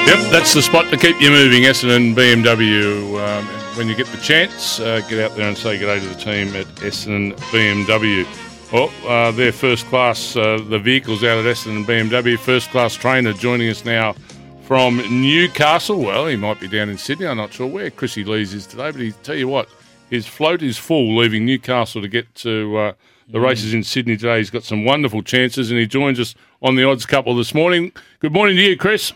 [0.04, 3.20] Yep, that's the spot to keep you moving, Essendon BMW.
[3.20, 6.06] Um, when you get the chance, uh, get out there and say good day to
[6.06, 8.26] the team at Essendon BMW.
[8.72, 12.36] Oh, uh, their first class, uh, the vehicles out at Essendon BMW.
[12.36, 14.14] First class trainer joining us now
[14.62, 16.00] from Newcastle.
[16.00, 17.28] Well, he might be down in Sydney.
[17.28, 19.68] I'm not sure where Chrissy Lees is today, but he tell you what,
[20.10, 22.92] his float is full, leaving Newcastle to get to uh,
[23.28, 24.38] the races in Sydney today.
[24.38, 27.92] He's got some wonderful chances, and he joins us on the odds couple this morning.
[28.18, 29.12] Good morning to you, Kris.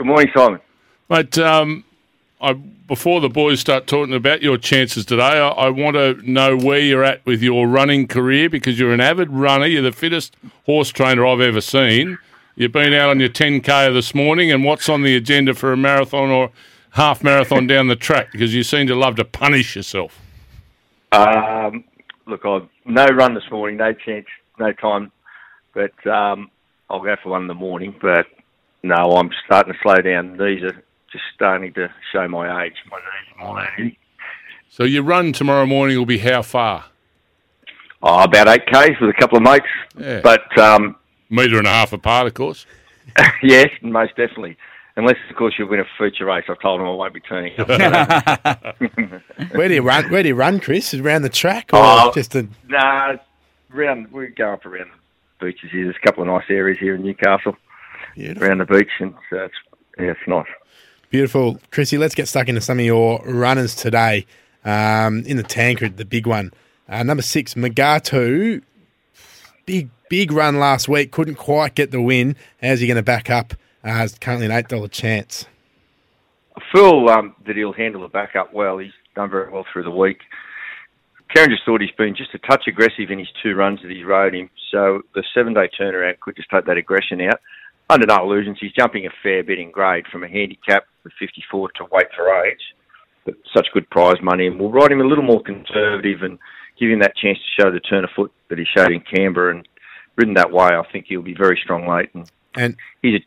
[0.00, 0.60] Good morning, Simon.
[1.10, 1.84] Mate, um,
[2.40, 6.56] I, before the boys start talking about your chances today, I, I want to know
[6.56, 9.66] where you're at with your running career because you're an avid runner.
[9.66, 10.34] You're the fittest
[10.64, 12.16] horse trainer I've ever seen.
[12.56, 15.76] You've been out on your 10K this morning, and what's on the agenda for a
[15.76, 16.50] marathon or
[16.92, 18.32] half marathon down the track?
[18.32, 20.18] Because you seem to love to punish yourself.
[21.12, 21.84] Um,
[22.26, 24.24] look, I've no run this morning, no chance,
[24.58, 25.12] no time,
[25.74, 26.50] but um,
[26.88, 27.94] I'll go for one in the morning.
[28.00, 28.24] But
[28.82, 30.32] no, I'm starting to slow down.
[30.32, 32.74] These are just starting to show my age.
[32.90, 33.96] My knees are more than
[34.68, 36.84] So your run tomorrow morning will be how far?
[38.02, 39.66] Oh, about eight k's with a couple of mates.
[39.98, 40.20] Yeah.
[40.22, 40.96] But um,
[41.28, 42.64] Metre and a half apart, of course.
[43.42, 44.56] yes, most definitely.
[44.96, 46.44] unless of course you win a future race.
[46.48, 47.68] I've told him I won't be turning up.
[49.54, 50.10] Where do you run?
[50.10, 50.94] Where do you run, Kris?
[50.94, 52.12] Around the track or Oh.
[52.14, 52.48] just a?
[52.68, 53.16] nah,
[53.68, 54.90] round we go up around
[55.40, 55.84] the beaches here.
[55.84, 57.56] There's a couple of nice areas here in Newcastle
[58.24, 58.48] Beautiful.
[58.48, 59.54] around the beach, and so it's
[59.98, 60.46] yeah, it's nice.
[61.10, 61.98] Beautiful, Chrissy.
[61.98, 64.26] Let's get stuck into some of your runners today.
[64.64, 66.52] Um, in the Tancred, the big one,
[66.88, 68.62] uh, number six, Mugatu.
[69.64, 71.12] Big big run last week.
[71.12, 72.36] Couldn't quite get the win.
[72.60, 73.54] How's he going to back up?
[73.82, 75.46] Uh, it's currently an eight dollar chance.
[76.56, 78.78] I feel um, that he'll handle the backup well.
[78.78, 80.18] He's done very well through the week.
[81.34, 84.04] Karen just thought he's been just a touch aggressive in his two runs that he's
[84.04, 84.50] rode him.
[84.70, 87.40] So the seven day turnaround could just take that aggression out.
[87.90, 91.70] Under no illusions, he's jumping a fair bit in grade from a handicap with 54
[91.76, 92.60] to weight for age.
[93.24, 96.38] But such good prize money, and we'll ride him a little more conservative and
[96.78, 99.56] give him that chance to show the turn of foot that he showed in Canberra.
[99.56, 99.68] And
[100.16, 103.24] ridden that way, I think he'll be very strong late, and And he's a,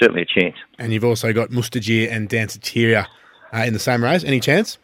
[0.00, 0.56] certainly a chance.
[0.78, 3.06] and you've also got Mustajeer and Danceteria
[3.52, 4.24] uh, in the same race.
[4.24, 4.78] Any chance?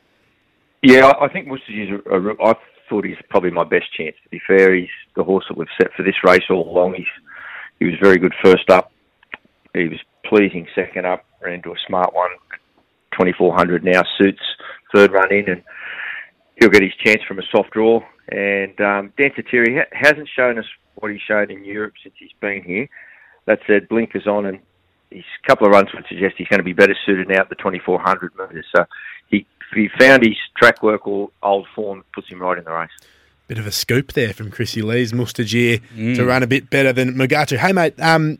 [0.82, 2.54] Yeah, I I think a, a, I
[2.88, 4.16] thought he's probably my best chance.
[4.24, 6.94] To be fair, he's the horse that we've set for this race all along.
[6.94, 7.06] He's
[7.78, 8.92] he was very good first up.
[9.74, 11.24] He was pleasing second up.
[11.42, 12.30] Ran into a smart one.
[13.12, 14.40] Twenty four hundred now suits
[14.94, 15.62] third run in, and
[16.58, 18.00] he'll get his chance from a soft draw.
[18.28, 20.64] And um, Danceteria ha- hasn't shown us
[20.96, 22.88] what he showed in Europe since he's been here.
[23.46, 24.60] That said, blinkers on, and
[25.10, 27.56] his couple of runs would suggest he's going to be better suited now at the
[27.56, 28.66] 2400 metres.
[28.74, 28.84] So
[29.28, 32.90] he, he found his track work or old form, puts him right in the race.
[33.48, 35.80] Bit of a scoop there from Chrissy Lee's Mustajeer
[36.14, 37.56] to run a bit better than Mugatu.
[37.56, 38.38] Hey, mate, um,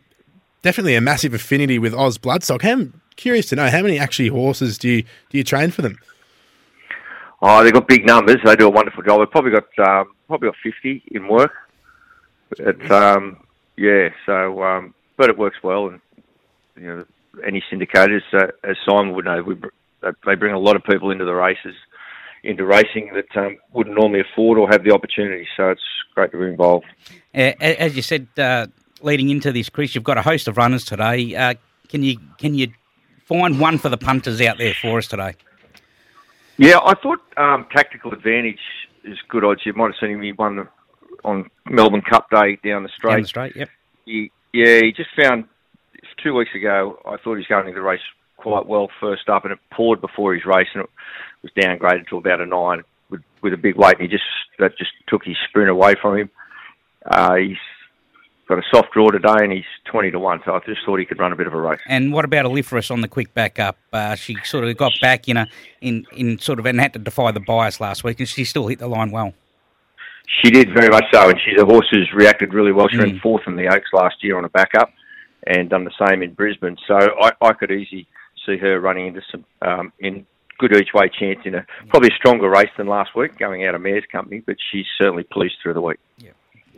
[0.61, 2.63] definitely a massive affinity with Aus Bloodstock.
[2.63, 5.97] I'm curious to know how many actually horses do you do you train for them?
[7.41, 8.37] Oh, they've got big numbers.
[8.45, 9.19] They do a wonderful job.
[9.19, 11.51] They've probably got um, probably got 50 in work.
[12.59, 13.37] It's, um,
[13.77, 16.01] yeah, so um, but it works well, and
[16.75, 17.05] you know,
[17.45, 19.67] any syndicators, uh, as Simon would know, we, br-
[20.01, 21.75] they- they bring a lot of people into the races,
[22.43, 25.47] into racing that um, wouldn't normally afford or have the opportunity.
[25.55, 25.81] So it's
[26.13, 26.85] great to be involved.
[27.33, 28.67] As you said, uh,
[29.03, 31.35] leading into this, Kris, you've got a host of runners today.
[31.35, 31.53] Uh,
[31.89, 32.71] can you can you
[33.25, 35.33] find one for the punters out there for us today?
[36.57, 38.59] Yeah, I thought um, tactical advantage
[39.03, 39.61] is good odds.
[39.65, 40.21] You might have seen him.
[40.21, 40.67] He won
[41.23, 43.11] on Melbourne Cup Day down the straight.
[43.13, 43.69] Down the straight, yep.
[44.05, 45.45] He, yeah, he just found
[46.23, 46.99] two weeks ago.
[47.05, 48.01] I thought he was going into the race
[48.37, 50.89] quite well first up, and it poured before his race, and it
[51.41, 53.99] was downgraded to about a nine with, with a big weight.
[53.99, 54.23] And he just
[54.59, 56.29] that just took his sprint away from him.
[57.05, 57.57] Uh, he's
[58.47, 60.41] got a soft draw today, and he's twenty to one.
[60.45, 61.79] So I just thought he could run a bit of a race.
[61.87, 63.77] And what about Aliferous on the quick back up?
[63.93, 65.45] Uh, she sort of got back, you know,
[65.81, 68.67] in, in sort of and had to defy the bias last week, and she still
[68.67, 69.33] hit the line well.
[70.43, 72.87] She did very much so, and she the horse has reacted really well.
[72.89, 73.21] She ran Mm.
[73.21, 74.91] fourth in the Oaks last year on a backup,
[75.47, 76.77] and done the same in Brisbane.
[76.87, 78.07] So I, I could easily
[78.45, 80.25] see her running into some um, in
[80.57, 83.75] good each way chance in a probably a stronger race than last week, going out
[83.75, 84.41] of Mayor's company.
[84.45, 85.99] But she's certainly pleased through the week.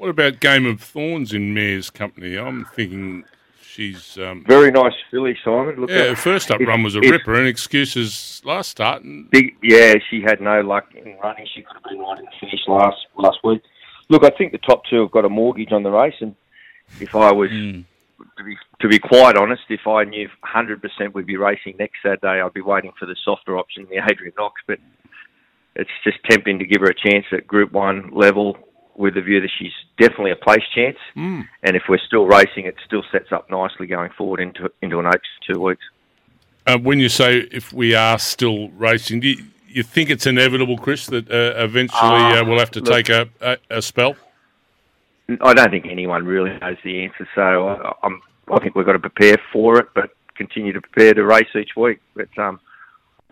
[0.03, 2.35] What about Game of Thorns in Mayor's company?
[2.37, 3.23] I'm thinking
[3.61, 4.17] she's.
[4.17, 5.77] Um, Very nice filly, Simon.
[5.79, 9.03] Look, yeah, her first up run was a ripper, and excuses last start.
[9.03, 11.47] And Big, yeah, she had no luck in running.
[11.55, 13.61] She could have been right in the finish last last week.
[14.09, 16.35] Look, I think the top two have got a mortgage on the race, and
[16.99, 17.85] if I was Mm.
[18.37, 22.41] to be to be quite honest, if I knew 100% we'd be racing next Saturday,
[22.41, 24.61] I'd be waiting for the softer option, the Adrian Knox.
[24.67, 24.79] But
[25.77, 28.57] it's just tempting to give her a chance at Group One level,
[28.95, 30.97] with the view that she's definitely a place chance.
[31.15, 31.47] Mm.
[31.63, 35.05] And if we're still racing, it still sets up nicely going forward into into an
[35.07, 35.83] Oaks two weeks.
[36.67, 40.77] uh, when you say if we are still racing, do you, you think it's inevitable,
[40.77, 42.93] Kris, that uh, eventually Ah, uh, we'll have to look.
[42.93, 44.15] take a, a, a spell?
[45.41, 48.93] I don't think anyone really knows the answer, so I, I'm, I think we've got
[48.93, 51.99] to prepare for it, but continue to prepare to race each week.
[52.13, 52.59] But um,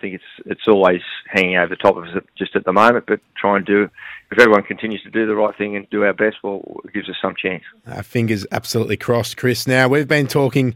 [0.02, 3.06] think it's it's always hanging over the top of us just at the moment.
[3.08, 3.90] But try and do
[4.32, 7.10] if everyone continues to do the right thing and do our best, well, it gives
[7.10, 7.64] us some chance.
[7.86, 9.68] Uh, fingers absolutely crossed, Kris.
[9.68, 10.74] Now, we've been talking,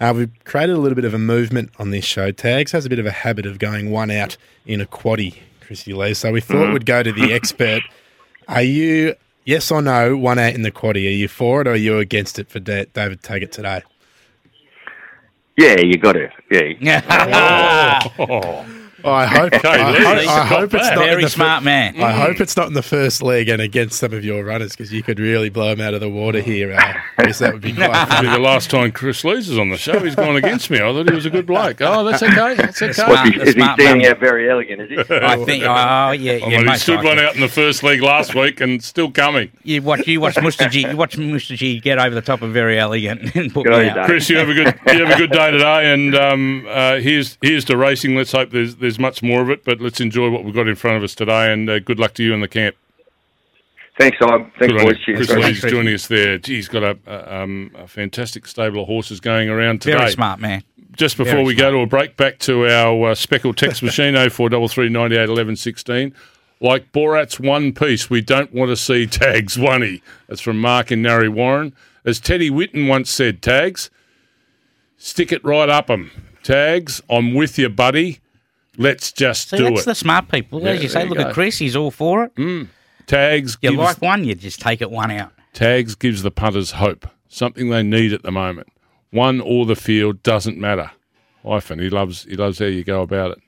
[0.00, 2.32] uh, we've created a little bit of a movement on this show.
[2.32, 4.36] Tags has a bit of a habit of going one out
[4.66, 6.14] in a quaddy, Chrissy Lee.
[6.14, 7.82] So we thought we'd go to the expert.
[8.48, 11.06] Are you, yes or no, one out in the quaddy?
[11.06, 13.82] Are you for it or are you against it for Da- David Taggart today?
[15.56, 16.32] Yeah, you got it.
[16.50, 16.72] Yeah,
[18.18, 18.66] Oh,
[19.12, 19.52] I hope.
[19.52, 20.94] Okay, I, Lee, hope, I hope it's that.
[20.94, 22.00] not in Very the fir- smart man.
[22.00, 24.92] I hope it's not in the first leg and against some of your runners because
[24.92, 26.72] you could really blow them out of the water here.
[26.72, 29.76] Uh, Kris, that would be quite be the last time Kris Lees is on the
[29.76, 29.98] show.
[30.00, 30.78] He's gone against me.
[30.78, 31.80] I thought he was a good bloke.
[31.80, 32.54] Oh, that's okay.
[32.54, 32.92] That's okay.
[32.92, 33.10] Smart.
[33.10, 35.14] What's he, is he standing out Verry Elleegant, is he?
[35.14, 35.64] I think.
[35.64, 36.44] Oh yeah, yeah.
[36.44, 37.08] I mean, he stood likely.
[37.08, 39.50] one out in the first league last week and still coming.
[39.62, 40.06] You watch.
[40.06, 40.90] You watch Mustaji.
[40.90, 44.06] You watch Mustaji get over the top of Verry Elleegant and put Good me out.
[44.06, 47.38] Kris, you have a good you have a good day today, and um, uh, here's
[47.42, 48.16] here's to racing.
[48.16, 50.74] Let's hope there's there's much more of it, but let's enjoy what we've got in
[50.74, 51.52] front of us today.
[51.52, 52.76] And uh, good luck to you in the camp.
[53.98, 54.50] Thanks, Simon.
[54.58, 54.98] Thanks, Good boys.
[55.04, 55.26] Cheers.
[55.26, 55.62] Kris guys.
[55.62, 56.38] Lee's joining us there.
[56.44, 59.96] He's got a, a, um, a fantastic stable of horses going around today.
[59.98, 60.62] Very smart man.
[60.92, 64.14] Just before Very we go to a break, back to our uh, speckled text machine,
[64.30, 66.14] 0433 98 11 16.
[66.58, 70.02] Like Borat's One Piece, we don't want to see Tags Oney.
[70.26, 71.74] That's from Mark in Narre Warren.
[72.04, 73.90] As Teddy Whitten once said, Tags,
[74.96, 76.10] stick it right up up 'em.
[76.42, 78.20] Tags, I'm with you, buddy.
[78.78, 79.84] Let's just See, do that's it.
[79.86, 80.60] the smart people.
[80.62, 81.24] Yeah, As you there say, you look go.
[81.24, 81.28] Mm.
[81.28, 81.58] at Kris.
[81.58, 82.68] He's all for it.
[83.06, 85.32] Tags You gives, like one, you just take it one out.
[85.52, 88.68] Tags gives the punters hope, something they need at the moment.
[89.10, 90.90] One or the field doesn't matter.
[91.44, 93.38] Hyphen, he loves he loves how you go about it.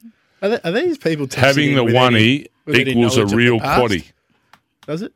[0.40, 2.90] Are, there, are these people texting Having in the with one any- e with any
[2.92, 3.82] equals a knowledge of the real past?
[3.82, 4.04] quaddy.
[4.86, 5.12] Does it?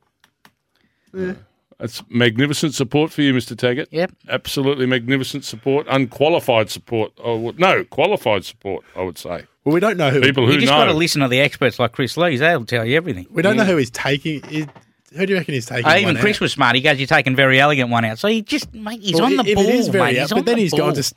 [1.83, 3.59] That's magnificent support for you, Mr.
[3.59, 3.89] Taggart.
[3.91, 4.13] Yep.
[4.29, 5.85] Absolutely magnificent support.
[5.91, 7.13] Unqualified support.
[7.25, 9.47] I would, no, qualified support, I would say.
[9.65, 10.21] Well, we don't know who.
[10.21, 12.39] People who You just got to listen to the experts like Kris Lees.
[12.39, 13.27] They'll tell you everything.
[13.31, 14.45] we don't know who he's taking.
[14.49, 14.67] Is,
[15.15, 15.85] who do you reckon he's taking?
[15.91, 16.41] Uh, even one Kris out?
[16.43, 16.77] was smart.
[16.77, 19.37] He goes, "You're taking Verry Elleegant one out." So he just, mate, he's Well, on
[19.37, 20.19] the if ball, It is very mate.
[20.19, 20.79] out, He's but on then the he's ball.
[20.81, 20.99] gone to.
[21.01, 21.15] s-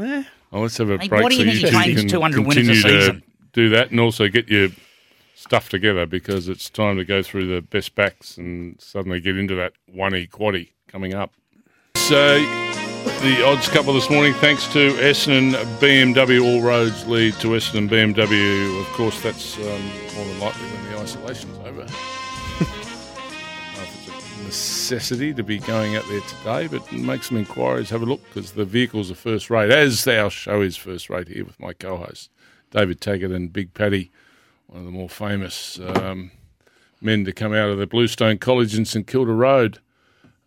[0.00, 0.22] Eh,
[0.52, 2.46] Oh, let's have a Mate, break what do you so think you he trains 200
[2.46, 3.22] winners a continue to season?
[3.52, 4.68] do that and also get your
[5.44, 9.54] stuff together because it's time to go through the best backs and suddenly get into
[9.54, 11.34] that one e quaddy coming up.
[11.96, 12.38] So
[13.20, 16.42] the odds couple this morning, thanks to Essendon BMW.
[16.42, 18.80] All roads lead to Essendon BMW.
[18.80, 19.64] Of course, that's um,
[20.16, 21.86] more than likely when the isolation's over.
[23.76, 28.06] It's a necessity to be going out there today, but make some inquiries, have a
[28.06, 31.60] look, because the vehicles are first rate, as our show is first rate here with
[31.60, 32.30] my co hosts,
[32.70, 34.10] David Taggart and Big Paddy,
[34.74, 36.32] one of the more famous um,
[37.00, 39.78] men to come out of the Bluestone College in St Kilda Road.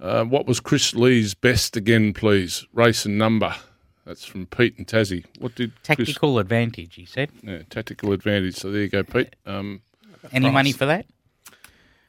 [0.02, 2.66] Uh, what was Kris Lee's best again, please?
[2.74, 3.56] Race and number.
[4.06, 5.24] That's from Pete and Tassie.
[5.40, 7.30] What did Kris, Tactical advantage, he said.
[7.42, 8.56] yeah, tactical advantage?
[8.56, 9.34] So there you go, Pete.
[9.46, 9.82] Um,
[10.34, 11.06] Any money for that?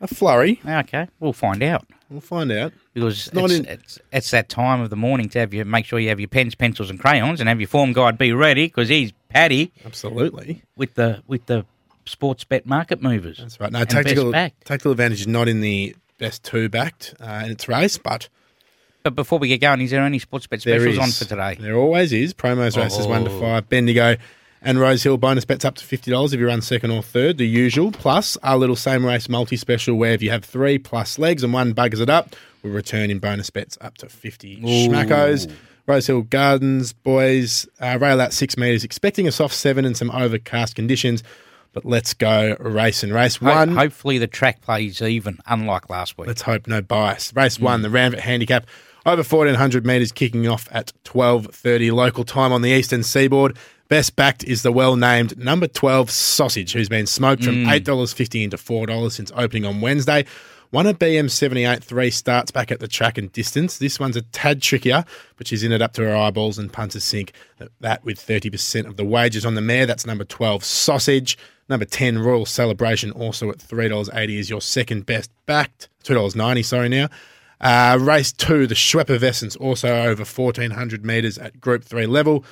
[0.01, 0.61] A flurry.
[0.67, 1.87] Okay, we'll find out.
[2.11, 2.73] We'll find out.
[2.95, 5.85] Because it's, not in- it's, it's that time of the morning to have you make
[5.87, 8.67] sure you have your pens, pencils, and crayons, and have your form guide be ready
[8.67, 10.63] because he's Paddy Absolutely.
[10.77, 11.65] with the with the
[12.09, 13.39] Sportsbet market movers.
[13.39, 13.71] That's right.
[13.73, 17.99] No, tactical tactical advantage is not in the best two backed uh, in its race,
[17.99, 18.29] but
[19.05, 21.57] But before we get going, is there any sports bet specials is on for today?
[21.61, 22.35] There always is.
[22.35, 23.41] Promos races one to Oh.
[23.41, 23.69] five.
[23.69, 24.17] Bendigo
[24.61, 27.39] and Rosehill bonus bets up to fifty dollars if you run second or third.
[27.39, 31.19] The usual plus our little same race multi special where if you have three plus
[31.19, 35.49] legs and one buggers it up, we'll return in bonus bets up to fifty schmackos.
[35.87, 40.75] Rosehill Gardens boys uh, rail out six meters, expecting a soft seven and some overcast
[40.75, 41.23] conditions.
[41.73, 43.77] But let's go race and race Ho- one.
[43.77, 46.27] hopefully the track plays even, unlike last week.
[46.27, 47.33] Let's hope no bias.
[47.35, 47.65] Race hmm.
[47.65, 48.67] one, the Ramvet Handicap,
[49.07, 53.57] over 1400 metres, kicking off at 12.30 local time on the eastern seaboard.
[53.89, 57.71] Best backed is the well-named number 12 Sausage, who's been smoked from hmm.
[57.71, 60.27] $8.50 into $4 since opening on Wednesday.
[60.71, 63.79] one a BM78 three starts back at the track and distance.
[63.79, 65.05] This one's a tad trickier,
[65.37, 67.33] but she's in it up to her eyeballs and punters sink.
[67.81, 69.87] That with 30% of the wages on the mare.
[69.87, 71.39] That's number 12 Sausage.
[71.69, 75.89] Number 10 Royal Celebration, also at $3.80 is your second best backed.
[76.05, 77.09] $2.90, sorry now.
[77.61, 82.45] Uh, race two, the Schwepper Essence, also over 1,400 metres at Group 3 level.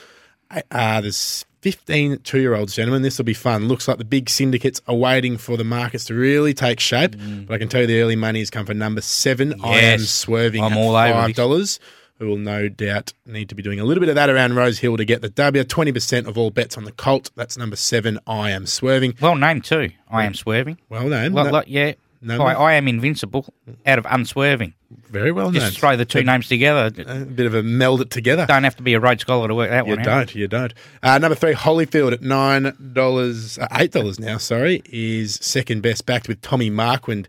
[0.70, 3.02] Uh, there's 15 two year olds, gentlemen.
[3.02, 3.66] This will be fun.
[3.66, 7.16] Looks like the big syndicates are waiting for the markets to really take shape.
[7.46, 9.61] But I can tell you the early money has come for number seven.
[9.64, 11.59] I am swerving I'm at all over $5.
[11.59, 11.81] this.
[12.18, 14.96] We will no doubt need to be doing a little bit of that around Rosehill
[14.96, 15.62] to get the W.
[15.64, 17.31] 20% of all bets on the Colt.
[17.37, 18.18] That's number seven.
[18.26, 19.14] I am swerving.
[19.20, 19.90] well named too.
[20.11, 20.79] I am swerving.
[20.88, 21.35] Well known.
[21.35, 21.92] No- like, yeah.
[22.22, 22.52] no, I.
[22.55, 23.44] I am invincible
[23.85, 24.72] out of unswerving.
[25.11, 25.61] very well known.
[25.61, 26.90] Just throw the two names together.
[27.07, 28.46] A bit of a meld it together.
[28.46, 30.05] Don't have to be a road scholar to work that You one out.
[30.05, 30.35] don't.
[30.35, 30.72] You don't.
[31.02, 34.38] Uh, number three, Holyfield at nine dollars, uh, eight dollars now.
[34.38, 37.29] Sorry, is second best backed with Tommy Marquand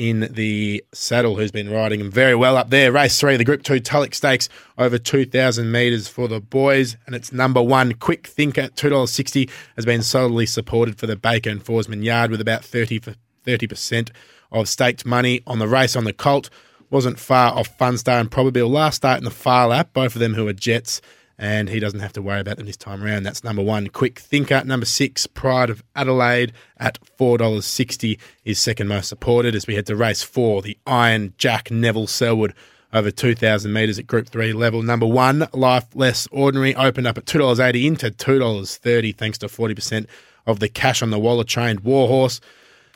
[0.00, 2.90] in the saddle, who's been riding him very well up there.
[2.90, 7.14] Race three, the Group Two Tulloch Stakes, over two thousand meters for the boys, and
[7.14, 7.92] it's number one.
[7.92, 12.30] Quick Thinker, two dollars sixty, has been solidly supported for the Baker and Forsman Yard
[12.30, 14.10] with about thirty for thirty percent
[14.50, 16.48] of staked money on the race on the Colt.
[16.88, 20.32] Wasn't far off Funstar and probably last start in the Phar Lap, both of them
[20.32, 21.02] who are Jets
[21.40, 23.22] and he doesn't have to worry about them this time around.
[23.22, 23.88] That's number one.
[23.88, 24.62] Quick Thinker.
[24.62, 29.96] Number six, Pride of Adelaide at $4.60 is second most supported as we head to
[29.96, 32.52] race four, the Iron Jack Neville Sellwood
[32.92, 34.82] over 2,000 metres at Group 3 level.
[34.82, 40.06] Number one, Life Less Ordinary, opened up at $2.80 into $2.30 thanks to 40%
[40.46, 42.40] of the cash on the Waller trained Warhorse.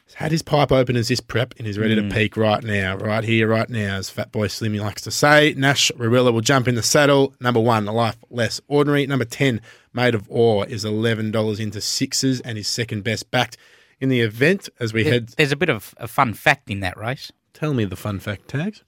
[0.06, 2.96] He's had his pipe open as this prep and is ready to peak right now,
[2.96, 5.54] right here, right now, as Fat Boy Slimmy likes to say.
[5.56, 7.34] Nash Rawiller will jump in the saddle.
[7.40, 9.06] Number one, Life Less Ordinary.
[9.06, 9.62] Number 10,
[9.94, 13.56] Made of Ore, is $11 into sixes and is second best backed
[13.98, 15.28] in the event as we head.
[15.36, 17.32] There's a bit of a fun fact in that race.
[17.54, 18.82] Tell me the fun fact tags.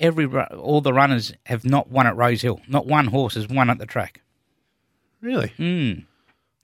[0.00, 2.60] Every all the runners have not won at Rosehill.
[2.68, 4.22] Not one horse has won at the track.
[5.20, 5.52] Really?
[5.58, 6.06] Mm.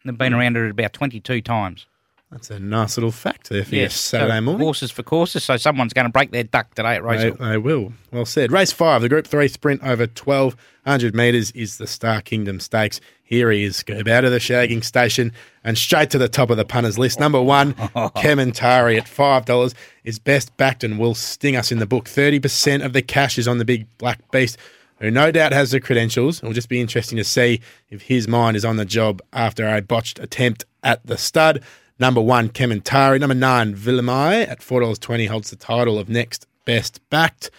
[0.05, 1.87] They've been around it about 22 times.
[2.35, 4.65] That's a nice little fact there for your Yes, Saturday so morning.
[4.65, 7.59] Horses for courses, so someone's going to break their duck today at Rose They, they
[7.59, 7.93] will.
[8.11, 8.51] Well said.
[8.51, 13.01] Race five, the Group Three sprint over twelve hundred metres is the Star Kingdom Stakes.
[13.23, 15.31] Here he is, Scoob, out of the shagging station
[15.63, 17.21] and straight to the top of the punters list.
[17.21, 17.75] Number one,
[18.19, 19.73] Kementari at five dollars
[20.03, 22.09] is best backed and will sting us in the book.
[22.09, 24.59] Thirty percent of the cash is on the big black beast.
[24.99, 26.43] Who no doubt has the credentials.
[26.43, 27.61] It'll just be interesting to see
[27.91, 31.63] if his mind is on the job after a botched attempt at the stud.
[31.99, 33.21] Number one, Kementari.
[33.21, 37.51] Number nine, Villamai at $4.20 holds the title of next best backed.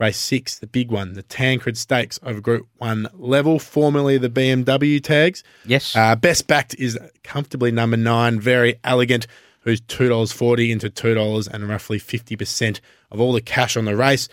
[0.00, 5.00] Race six, the big one, the Tancred Stakes over Group One level, formerly the BMW
[5.02, 5.44] tags.
[5.64, 5.94] Yes.
[5.94, 9.26] Uh, best backed is comfortably number nine, Verry Elleegant,
[9.60, 12.80] who's $2.40 into $2 and roughly 50%
[13.12, 14.28] of all the cash on the race.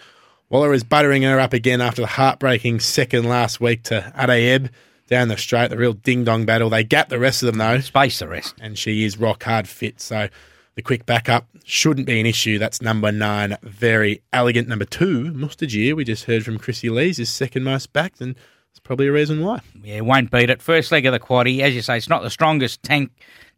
[0.50, 4.70] Waller is buttering her up again after the heartbreaking second last week to Addeybb
[5.12, 6.70] down the straight, the real ding dong battle.
[6.72, 8.56] They gap the rest of them though, Space the rest.
[8.60, 10.02] and she is rock hard fit.
[10.02, 10.30] So
[10.76, 12.58] the quick backup shouldn't be an issue.
[12.58, 14.68] That's number nine, Verry Elleegant.
[14.68, 18.36] Number two, Mustajeer, we just heard from Chrissy Lees, is second most backed, and
[18.72, 19.60] it's probably a reason why.
[19.84, 20.62] Yeah, won't beat it.
[20.62, 23.12] First leg of the quaddy, as you say, it's not the strongest tank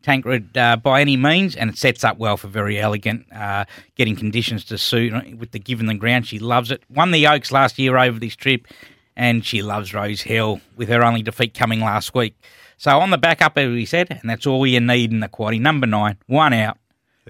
[0.04, 3.64] Tancred uh, by any means, and it sets up well for Verry Elleegant, uh,
[3.95, 6.28] getting conditions to suit with the given the ground.
[6.28, 6.84] She loves it.
[6.89, 8.68] Won the Oaks last year over this trip,
[9.16, 12.36] and she loves Rosehill with her only defeat coming last week.
[12.78, 15.30] So on the back up, as we said, and that's all you need in the
[15.30, 15.59] quaddy.
[15.59, 16.78] Number nine, one out.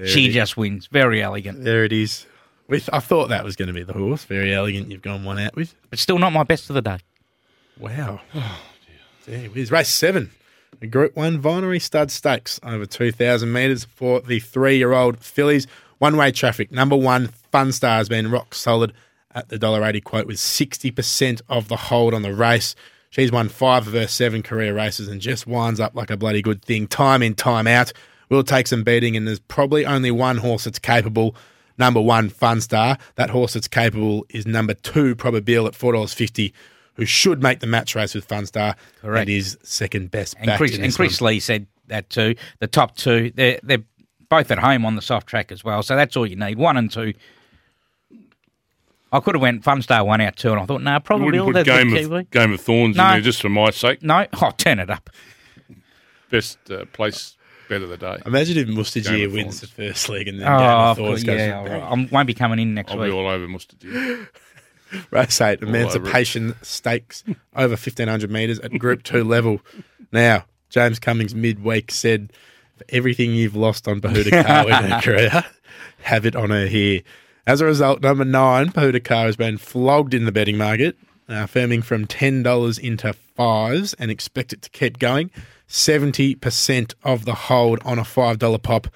[0.05, 0.87] she just wins.
[0.87, 2.25] Verry Elleegant, There it is.
[2.67, 4.23] With I thought that was going to be the horse.
[4.23, 4.89] Verry Elleegant.
[4.89, 5.75] You've gone one out with.
[5.89, 6.97] but still not my best of the day.
[7.77, 8.21] Wow.
[9.25, 9.71] There it is.
[9.71, 10.31] Race seven.
[10.79, 15.67] The Group 1 Vinery Stud Stakes over 2,000 metres for the three year old fillies.
[15.99, 16.71] One way traffic.
[16.71, 18.91] Number one, Funstar has been rock solid
[19.35, 22.75] at the $1.80 quote with 60% of the hold on the race.
[23.09, 26.41] She's won five of her seven career races and just winds up like a bloody
[26.41, 27.93] good thing, time in, time out.
[28.29, 31.35] Will take some beating, and there's probably only one horse that's capable.
[31.77, 32.99] Number one, Funstar.
[33.15, 36.51] That horse that's capable is number two, Probabeel at $4.50,
[36.95, 38.75] who should make the match race with Funstar.
[39.01, 39.21] Correct.
[39.21, 41.21] And is second best And Kris, and Kris.
[41.21, 42.35] Lee said that too.
[42.59, 43.83] The top two, they're, they're
[44.29, 45.83] both at home on the soft track as well.
[45.83, 46.57] So that's all you need.
[46.57, 47.13] One and two.
[49.13, 51.41] I could have went Fun one out two, and I thought, no, You probably wouldn't
[51.43, 52.19] all put the, the Game Kiwi.
[52.21, 53.05] of, Game of Thorns No.
[53.05, 54.01] in there just for my sake.
[54.03, 55.09] No, oh, turn it up.
[56.31, 57.37] Best uh, place
[57.69, 58.17] bet of the day.
[58.25, 58.67] Imagine if
[59.05, 59.61] Game wins Thorns.
[59.61, 61.79] the first leg and then Oh, Game of of Thorns course, goes yeah, for all
[61.97, 62.05] right.
[62.05, 63.79] I won't be coming in next I'll be all over Mustard.
[65.11, 67.23] Race eight, Emancipation Stakes
[67.55, 69.59] over 1500 metres at Group 2 level.
[70.11, 72.31] Now, James Cummings midweek said,
[72.77, 75.45] for everything you've lost on Bahuda Car in her career,
[76.01, 77.01] have it on her here.
[77.45, 81.83] As a result, number nine, Car has been flogged in the betting market, uh, firming
[81.83, 85.29] from $10 into fives and expect it to keep going.
[85.67, 88.87] 70% of the hold on a $5 pop.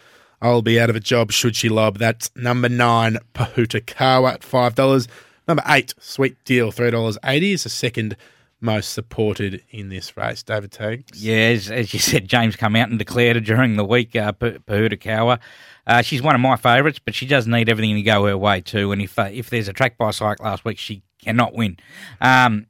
[0.42, 1.98] I'll be out of a job should she lob.
[1.98, 5.08] That's number nine, Pohutukawa at $5.
[5.48, 8.16] Number eight, Sweet Deal, $3.80 is the second
[8.62, 10.44] most supported in this race.
[10.44, 11.24] David Tags.
[11.24, 14.58] Yeah, as, as you said, James come out and declared during the week, uh, P-
[14.68, 15.40] Pohutukawa.
[15.88, 18.60] Uh, she's one of my favourites, but she does need everything to go her way
[18.62, 18.92] too.
[18.92, 21.78] And if uh, if there's a track by cycle last week, she cannot win.
[22.22, 22.68] Um,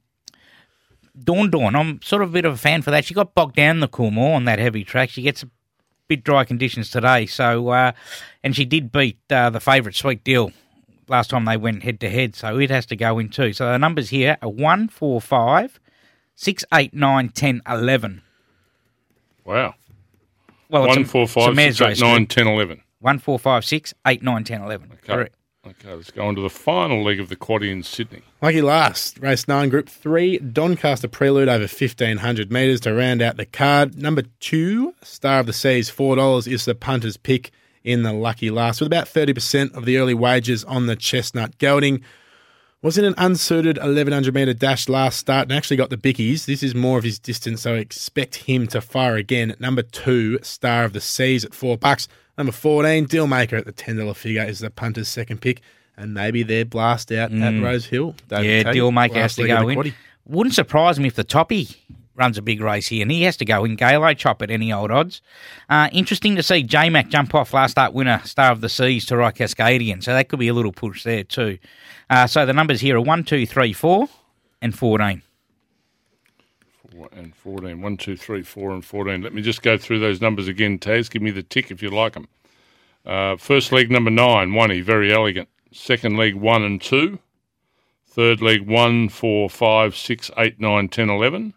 [1.22, 3.04] Dawn Dawn, I'm sort of a bit of a fan for that.
[3.04, 5.10] She got bogged down the Coolmore on that heavy track.
[5.10, 5.50] She gets a
[6.06, 7.92] bit dry conditions today, so uh,
[8.44, 10.52] and she did beat uh, the favourite Sweet Deal
[11.08, 13.52] last time they went head to head, so it has to go in too.
[13.52, 15.80] So the numbers here are one, four, five,
[16.36, 18.22] six, eight, nine, ten, eleven.
[19.44, 19.74] Wow.
[20.68, 22.82] Well, it's One, a- four, it's a five, six, eight, nine, 10, 11.
[23.00, 24.90] One, four, five, six, eight, nine, ten, eleven.
[24.92, 25.12] Okay.
[25.12, 25.34] Correct.
[25.66, 28.22] Okay, let's go on to the final leg of the quaddy in Sydney.
[28.40, 33.44] Lucky last, race nine, group three, Doncaster Prelude over 1500 metres to round out the
[33.44, 33.98] card.
[33.98, 37.50] Number two, Star of the Seas, $4 is the punter's pick
[37.84, 42.02] in the lucky last, with about 30% of the early wages on the chestnut gelding.
[42.80, 46.46] Was in an unsuited 1100 metre dash last start and actually got the bickies.
[46.46, 49.56] This is more of his distance, so expect him to fire again.
[49.58, 52.06] Number two, Star of the Seas at four bucks.
[52.36, 55.60] Number 14, Dealmaker at the $10 figure is the punter's second pick.
[55.96, 58.14] And maybe their blast out at Rosehill.
[58.28, 58.44] David Mm.
[58.44, 59.94] yeah, Taggart, Dealmaker has to go in.
[60.26, 61.68] Wouldn't surprise me if the toppy
[62.18, 63.76] runs a big race here, and he has to go in.
[63.76, 65.22] Galo chop at any old odds.
[65.68, 69.06] Uh, interesting to see J Mac jump off last start winner, Star of the Seas,
[69.06, 70.02] to Roy Cascadian.
[70.02, 71.58] So that could be a little push there too.
[72.10, 74.08] Uh, so the numbers here are one, two, three, four,
[74.60, 75.22] and fourteen.
[76.90, 77.80] Four and 14.
[77.80, 79.22] 1, 2, 3, 4, and 14.
[79.22, 81.10] Let me just go through those numbers again, Taz.
[81.10, 82.26] Give me the tick if you like them.
[83.04, 85.48] Uh, first leg, number 9, 1 Verry Elleegant.
[85.70, 87.18] Second leg, 1 and 2.
[88.06, 91.54] Third leg, 1, 4, 5, 6, 8, 9, 10, 11.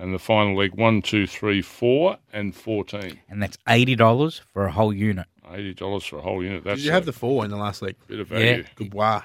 [0.00, 3.18] And the final leg, 1, 2, 3, 4, and 14.
[3.28, 5.26] And that's eighty dollars for a whole unit.
[5.50, 6.62] $80 for a whole unit.
[6.62, 7.96] That's Did you have the four in the last leg?
[8.06, 8.64] bit of value.
[8.76, 9.22] Good How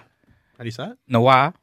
[0.60, 0.98] do you say it?
[1.08, 1.54] Noir.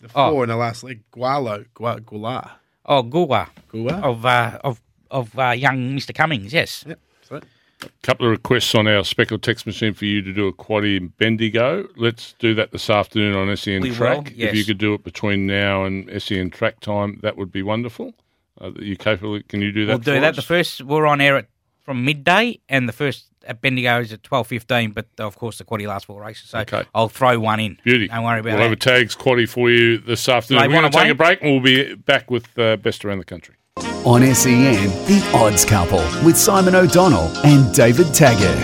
[0.00, 0.30] The Oh.
[0.30, 1.02] four in the last leg.
[1.12, 1.66] Gualo.
[1.74, 2.52] Gua, Gula.
[2.86, 3.92] Oh, Gua Gua?
[4.02, 4.80] of uh, of
[5.10, 6.52] of uh, young Mister Cummings.
[6.54, 6.84] Yes.
[6.86, 6.98] Yep.
[8.02, 11.08] Couple of requests on our speckled text machine for you to do a quaddy in
[11.08, 11.88] Bendigo.
[11.96, 14.16] Let's do that this afternoon on SEN We Track.
[14.18, 17.62] will, If you could do it between now and SEN Track time, that would be
[17.62, 18.14] wonderful.
[18.60, 19.40] Uh, you capable?
[19.48, 19.92] Can you do that?
[19.92, 20.30] We'll do that.
[20.30, 20.36] us?
[20.36, 21.46] The first we're on air at
[21.82, 24.90] from midday, and the first at Bendigo is at twelve fifteen.
[24.90, 26.82] But of course, the quaddy lasts four races, so Okay.
[26.94, 27.78] I'll throw one in.
[27.84, 28.08] Beauty.
[28.08, 28.54] Don't worry about it.
[28.56, 30.62] we'll have a tags quaddy for you this afternoon.
[30.64, 33.24] We're going wanna take a break, and we'll be back with uh, best around the
[33.24, 33.54] country.
[34.04, 38.56] On SEN, The Odds Couple with Simon O'Donnell and David Taggart.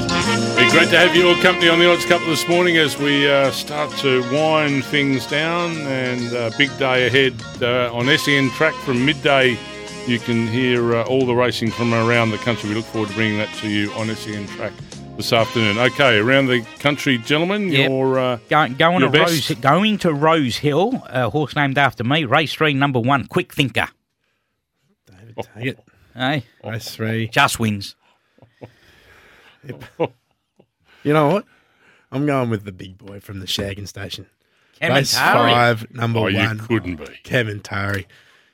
[0.56, 3.50] Be great to have your company on the odds couple this morning as we uh,
[3.50, 9.04] start to wind things down and uh, big day ahead uh, on SEN track from
[9.04, 9.58] midday.
[10.06, 12.70] You can hear uh, all the racing from around the country.
[12.70, 14.72] We look forward to bringing that to you on SEN track
[15.18, 15.76] this afternoon.
[15.78, 17.90] Okay, around the country, gentlemen, Yep.
[17.90, 19.50] your uh, Going, going Your to best?
[19.50, 22.24] Rose, going to Rosehill, a horse named after me.
[22.24, 23.88] Race three, number one, Quick Thinker.
[25.36, 25.78] David Taggart.
[26.14, 27.28] Hey, Race three.
[27.28, 27.94] just wins.
[31.02, 31.44] You know what?
[32.12, 34.26] I'm going with the big boy from the Shaggin Station.
[34.78, 35.50] Kevin Race Tarry.
[35.50, 37.04] five, number oh, you couldn't be.
[37.24, 38.06] Kementari.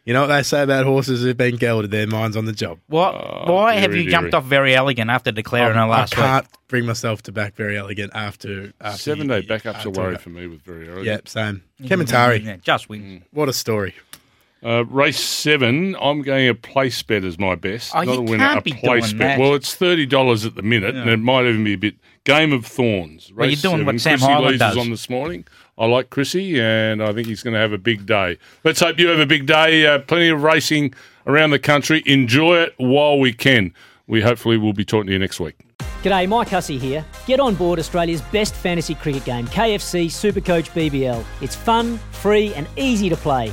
[0.04, 1.92] You know what they say about horses who've been gelded?
[1.92, 2.80] Their minds on the job.
[2.88, 3.14] What?
[3.14, 4.42] Oh, why have dearie, you jumped dearie.
[4.42, 6.24] off Verry Elleegant after declaring her I last week?
[6.24, 9.92] can't bring myself to back Verry Elleegant after, after Seven you- day backups after are
[9.92, 10.20] worry that.
[10.20, 11.06] for me with very early.
[11.06, 11.62] Yep, same.
[11.82, 12.44] Kementari.
[12.44, 13.22] Yeah, just wins.
[13.22, 13.26] Mm.
[13.32, 13.94] What a story.
[14.64, 17.92] Uh, race seven, I'm going a place bet as my best.
[17.94, 19.38] Oh, not you a winner, can't a be place doing bet.
[19.38, 19.40] that.
[19.40, 21.96] Well, it's thirty dollars at the minute, and it might even be a bit.
[22.24, 23.32] Game of Thorns.
[23.34, 23.86] Well, you're doing seven.
[23.86, 24.78] what Sam Chrissy Hyland Lees does.
[24.78, 25.44] on this morning.
[25.76, 28.38] I like Chrissy, and I think he's going to have a big day.
[28.62, 29.84] Let's hope you have a big day.
[29.86, 30.94] Uh, plenty of racing
[31.26, 32.00] around the country.
[32.06, 33.74] Enjoy it while we can.
[34.06, 35.56] We hopefully will be talking to you next week.
[36.04, 37.04] G'day, Mike Hussey here.
[37.26, 41.24] Get on board Australia's best fantasy cricket game, KFC Supercoach BBL.
[41.40, 43.52] It's fun, free, and easy to play.